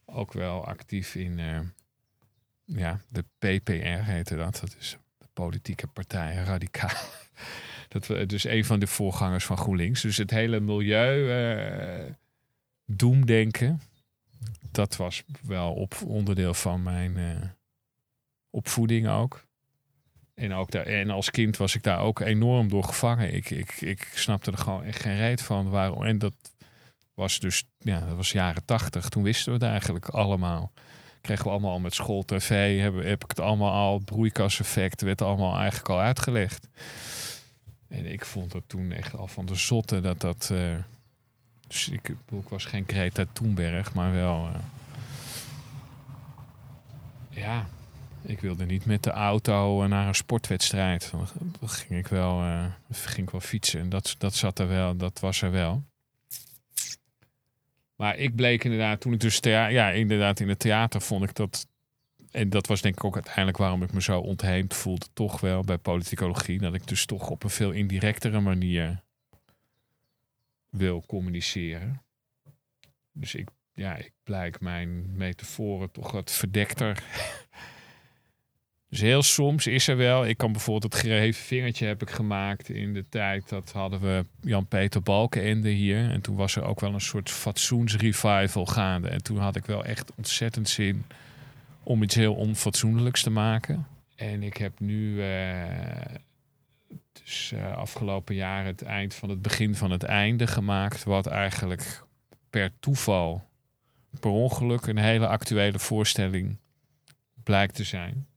[0.06, 1.40] ook wel actief in...
[1.40, 1.60] Uh,
[2.66, 4.60] ja, de PPR heette dat.
[4.62, 4.98] Dat is
[5.36, 6.90] politieke partij Radicaal.
[7.88, 10.02] Dat we dus een van de voorgangers van GroenLinks.
[10.02, 11.18] Dus het hele milieu
[11.56, 12.12] uh,
[12.86, 13.82] doemdenken.
[14.72, 17.36] Dat was wel op onderdeel van mijn uh,
[18.50, 19.46] opvoeding ook.
[20.34, 23.34] En, ook daar, en als kind was ik daar ook enorm door gevangen.
[23.34, 25.70] Ik, ik, ik snapte er gewoon echt geen reet van.
[25.70, 26.04] Waarom.
[26.04, 26.36] En dat
[27.14, 29.10] was dus, ja, dat was jaren tachtig.
[29.10, 30.72] Toen wisten we het eigenlijk allemaal.
[31.26, 35.22] Kregen we allemaal al met school tv, heb, heb ik het allemaal al, broeikaseffect, werd
[35.22, 36.68] allemaal eigenlijk al uitgelegd.
[37.88, 40.50] En ik vond het toen echt al van de zotte dat dat.
[40.52, 40.76] Uh,
[41.68, 42.16] dus ik,
[42.48, 44.48] was geen Greta Thunberg, maar wel.
[44.48, 44.56] Uh,
[47.30, 47.66] ja,
[48.22, 51.12] ik wilde niet met de auto naar een sportwedstrijd.
[51.60, 52.44] Dan ging ik wel,
[52.92, 53.80] ging ik wel fietsen.
[53.80, 55.84] En dat, dat zat er wel, dat was er wel.
[57.96, 61.68] Maar ik bleek inderdaad, toen ik dus ja, inderdaad in het theater vond ik dat
[62.36, 65.62] en dat was denk ik ook uiteindelijk waarom ik me zo ontheemd voelde, toch wel
[65.62, 66.60] bij politicologie.
[66.60, 69.04] Dat ik dus toch op een veel indirectere manier
[70.70, 72.04] wil communiceren.
[73.12, 77.04] Dus ik, ja, ik blijk mijn metaforen toch wat verdekter.
[78.90, 82.70] dus heel soms is er wel, ik kan bijvoorbeeld het gereven vingertje heb ik gemaakt
[82.70, 86.10] in de tijd dat hadden we Jan-Peter Balkenende hier.
[86.12, 89.08] En toen was er ook wel een soort fatsoensrevival gaande.
[89.08, 91.06] En toen had ik wel echt ontzettend zin
[91.84, 93.88] om iets heel onfatsoenlijks te maken.
[94.16, 95.64] En ik heb nu uh,
[97.24, 102.04] dus uh, afgelopen jaar het eind van het begin van het einde gemaakt, wat eigenlijk
[102.50, 103.44] per toeval,
[104.20, 106.58] per ongeluk, een hele actuele voorstelling
[107.44, 108.28] blijkt te zijn.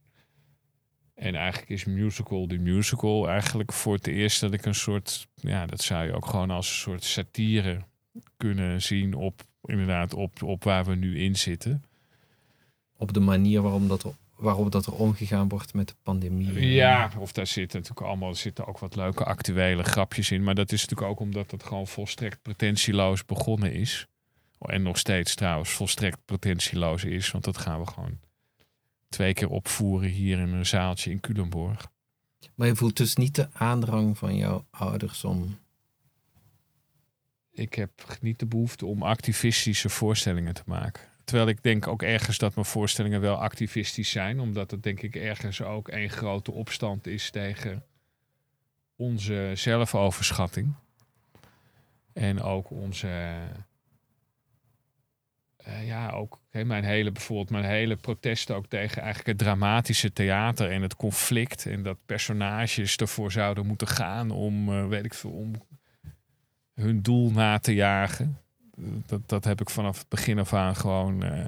[1.18, 5.66] En eigenlijk is musical de musical eigenlijk voor het eerst dat ik een soort, ja,
[5.66, 7.80] dat zou je ook gewoon als een soort satire
[8.36, 11.82] kunnen zien op, inderdaad, op, op waar we nu in zitten
[12.98, 16.68] op de manier waarom dat waarop dat er omgegaan wordt met de pandemie.
[16.68, 20.42] Ja, of daar zitten natuurlijk allemaal zitten ook wat leuke actuele grapjes in.
[20.42, 24.06] Maar dat is natuurlijk ook omdat het gewoon volstrekt pretentieloos begonnen is.
[24.58, 27.30] En nog steeds trouwens volstrekt pretentieloos is.
[27.30, 28.18] Want dat gaan we gewoon
[29.08, 31.90] twee keer opvoeren hier in een zaaltje in Culemborg.
[32.54, 35.58] Maar je voelt dus niet de aandrang van jouw ouders om.
[37.50, 37.90] Ik heb
[38.20, 41.02] niet de behoefte om activistische voorstellingen te maken.
[41.24, 44.40] Terwijl ik denk ook ergens dat mijn voorstellingen wel activistisch zijn.
[44.40, 47.84] Omdat het denk ik ergens ook een grote opstand is tegen
[48.96, 50.74] onze zelfoverschatting.
[52.12, 53.36] En ook onze.
[55.68, 60.70] Uh, ja, ook mijn hele, bijvoorbeeld mijn hele protest ook tegen eigenlijk het dramatische theater
[60.70, 61.66] en het conflict.
[61.66, 65.52] En dat personages ervoor zouden moeten gaan om, uh, weet ik veel, om
[66.74, 68.38] hun doel na te jagen
[69.06, 71.44] dat, dat heb ik vanaf het begin af aan gewoon uh,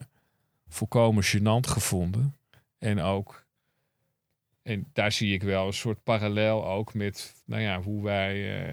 [0.69, 2.37] volkomen gênant gevonden.
[2.79, 3.45] En ook,
[4.63, 8.65] en daar zie ik wel een soort parallel ook met, nou ja, hoe wij,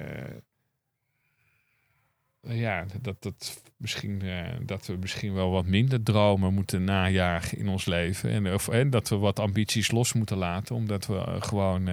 [2.49, 7.67] ja, dat, dat, misschien, uh, dat we misschien wel wat minder dromen moeten najagen in
[7.67, 8.29] ons leven.
[8.29, 11.89] En, of, en dat we wat ambities los moeten laten, omdat we gewoon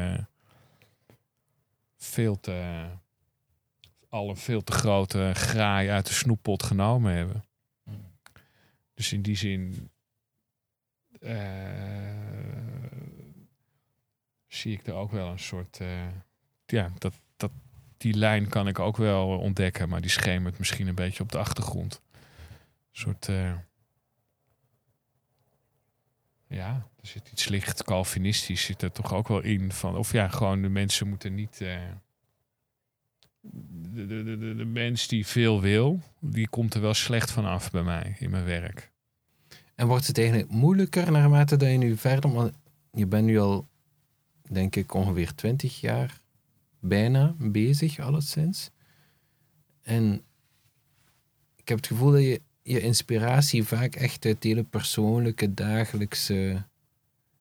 [1.97, 2.87] veel te
[4.09, 7.45] al een veel te grote graai uit de snoeppot genomen hebben.
[8.95, 9.91] Dus in die zin
[14.47, 15.81] zie ik er ook wel een soort.
[16.67, 17.15] Ja, dat,
[18.05, 21.39] die lijn kan ik ook wel ontdekken, maar die schemert misschien een beetje op de
[21.39, 22.03] achtergrond.
[22.13, 22.21] Een
[22.93, 23.29] soort.
[23.29, 23.53] Uh,
[26.47, 29.97] ja, er zit iets licht Calvinistisch zit er toch ook wel in van.
[29.97, 31.79] Of ja, gewoon de mensen moeten niet de,
[34.07, 37.83] de, de, de mens die veel wil, die komt er wel slecht van af bij
[37.83, 38.93] mij in mijn werk.
[39.75, 42.33] En wordt het eigenlijk moeilijker naarmate dat je nu verder...
[42.33, 42.53] Want
[42.93, 43.69] je bent nu al,
[44.51, 46.23] denk ik, ongeveer 20 jaar
[46.85, 48.70] bijna bezig, alleszins.
[49.82, 50.22] En
[51.57, 56.64] ik heb het gevoel dat je je inspiratie vaak echt uit hele persoonlijke, dagelijkse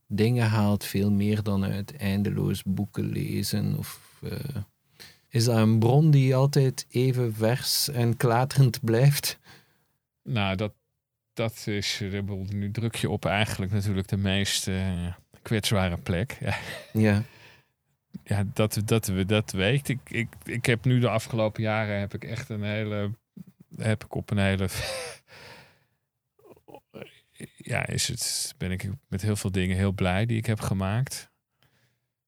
[0.08, 0.84] dingen haalt.
[0.84, 3.78] Veel meer dan uit eindeloos boeken lezen.
[3.78, 4.62] Of, eh,
[5.30, 9.40] is dat een bron die altijd even vers en klaterend blijft?
[10.24, 10.74] Nou, dat,
[11.34, 16.38] dat is, eh, nu druk je op eigenlijk natuurlijk de meest uh, kwetsbare plek.
[16.94, 17.24] Ja.
[18.24, 18.44] Ja.
[18.54, 20.10] Dat, dat, dat weet ik.
[20.10, 20.28] ik.
[20.44, 23.12] Ik heb nu de afgelopen jaren heb ik echt een hele
[23.78, 24.68] heb ik op een hele.
[27.58, 31.32] ja, is het, ben ik met heel veel dingen heel blij die ik heb gemaakt.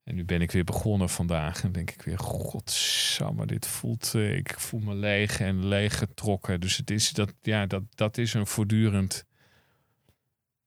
[0.04, 4.36] En nu ben ik weer begonnen vandaag en denk ik weer, godsamme, dit voelt, uh,
[4.36, 6.62] ik voel me leeg en leeg getrokken.
[6.62, 9.26] Dus het is dat, ja, dat, dat is een voortdurend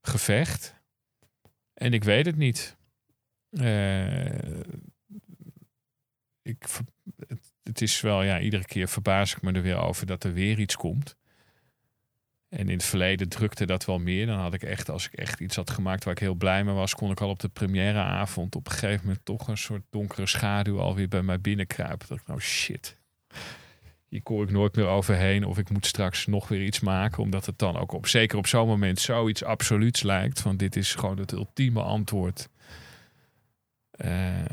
[0.01, 0.75] gevecht.
[1.75, 2.77] En ik weet het niet.
[3.51, 4.61] Uh,
[6.49, 6.67] ik,
[7.63, 10.59] het, is wel, ja, iedere keer verbaas ik me er weer over dat er weer
[10.59, 11.17] iets komt.
[12.49, 14.27] En in het verleden drukte dat wel meer.
[14.27, 16.75] Dan had ik echt, als ik echt iets had gemaakt waar ik heel blij mee
[16.75, 20.27] was, kon ik al op de premièreavond op een gegeven moment toch een soort donkere
[20.27, 22.09] schaduw alweer bij mij binnenkruipen.
[22.09, 22.99] Dat ik nou shit.
[24.09, 25.45] Hier kom ik nooit meer overheen.
[25.45, 27.23] Of ik moet straks nog weer iets maken.
[27.23, 30.41] Omdat het dan ook op, zeker op zo'n moment, zoiets absoluuts lijkt.
[30.41, 32.49] Van dit is gewoon het ultieme antwoord.
[34.05, 34.45] Uh,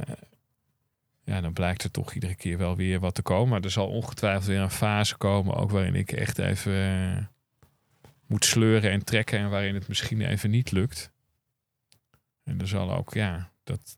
[1.26, 3.50] ja, dan blijkt er toch iedere keer wel weer wat te komen.
[3.50, 7.18] Maar er zal ongetwijfeld weer een fase komen, ook waarin ik echt even uh,
[8.26, 11.12] moet sleuren en trekken en waarin het misschien even niet lukt.
[12.44, 13.98] En er zal ook, ja, dat.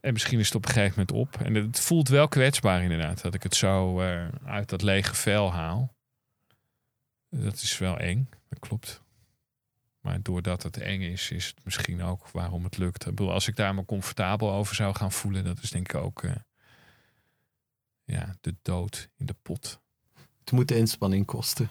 [0.00, 1.40] En misschien is het op een gegeven moment op.
[1.40, 5.52] En het voelt wel kwetsbaar inderdaad, dat ik het zo uh, uit dat lege vel
[5.52, 5.94] haal.
[7.30, 9.04] Dat is wel eng, dat klopt.
[10.06, 13.06] Maar doordat het eng is, is het misschien ook waarom het lukt.
[13.06, 16.00] Ik bedoel, als ik daar me comfortabel over zou gaan voelen, dat is denk ik
[16.00, 16.32] ook uh,
[18.04, 19.80] ja, de dood in de pot.
[20.40, 21.68] Het moet de inspanning kosten.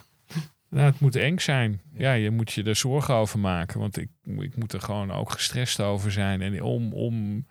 [0.70, 1.82] Nou, het moet eng zijn.
[1.94, 3.80] Ja, je moet je er zorgen over maken.
[3.80, 6.42] Want ik, ik moet er gewoon ook gestrest over zijn.
[6.42, 7.46] En om, om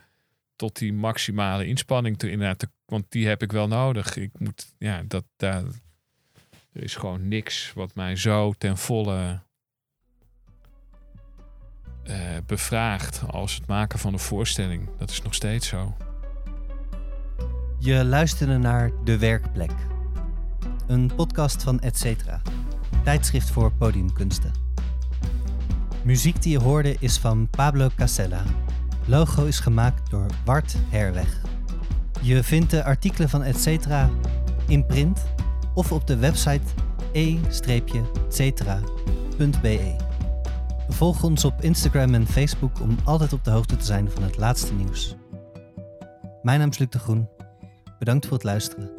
[0.56, 2.66] tot die maximale inspanning te inderdaad.
[2.84, 4.16] want die heb ik wel nodig.
[4.16, 5.64] Ik moet, ja, dat daar.
[6.72, 9.42] Er is gewoon niks wat mij zo ten volle
[12.08, 14.88] uh, bevraagd als het maken van een voorstelling.
[14.98, 15.96] Dat is nog steeds zo.
[17.78, 19.72] Je luisterde naar De Werkplek.
[20.86, 22.40] Een podcast van Etcetera,
[23.04, 24.52] tijdschrift voor podiumkunsten.
[26.02, 28.42] Muziek die je hoorde is van Pablo Casella.
[29.04, 31.40] Logo is gemaakt door Bart Herweg.
[32.20, 34.10] Je vindt de artikelen van Etcetera
[34.66, 35.24] in print
[35.74, 36.64] of op de website
[37.12, 38.82] e-cetera.be.
[40.88, 44.36] Volg ons op Instagram en Facebook om altijd op de hoogte te zijn van het
[44.36, 45.14] laatste nieuws.
[46.42, 47.28] Mijn naam is Luc de Groen.
[47.98, 48.90] Bedankt voor het luisteren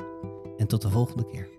[0.57, 1.54] en tot de volgende keer.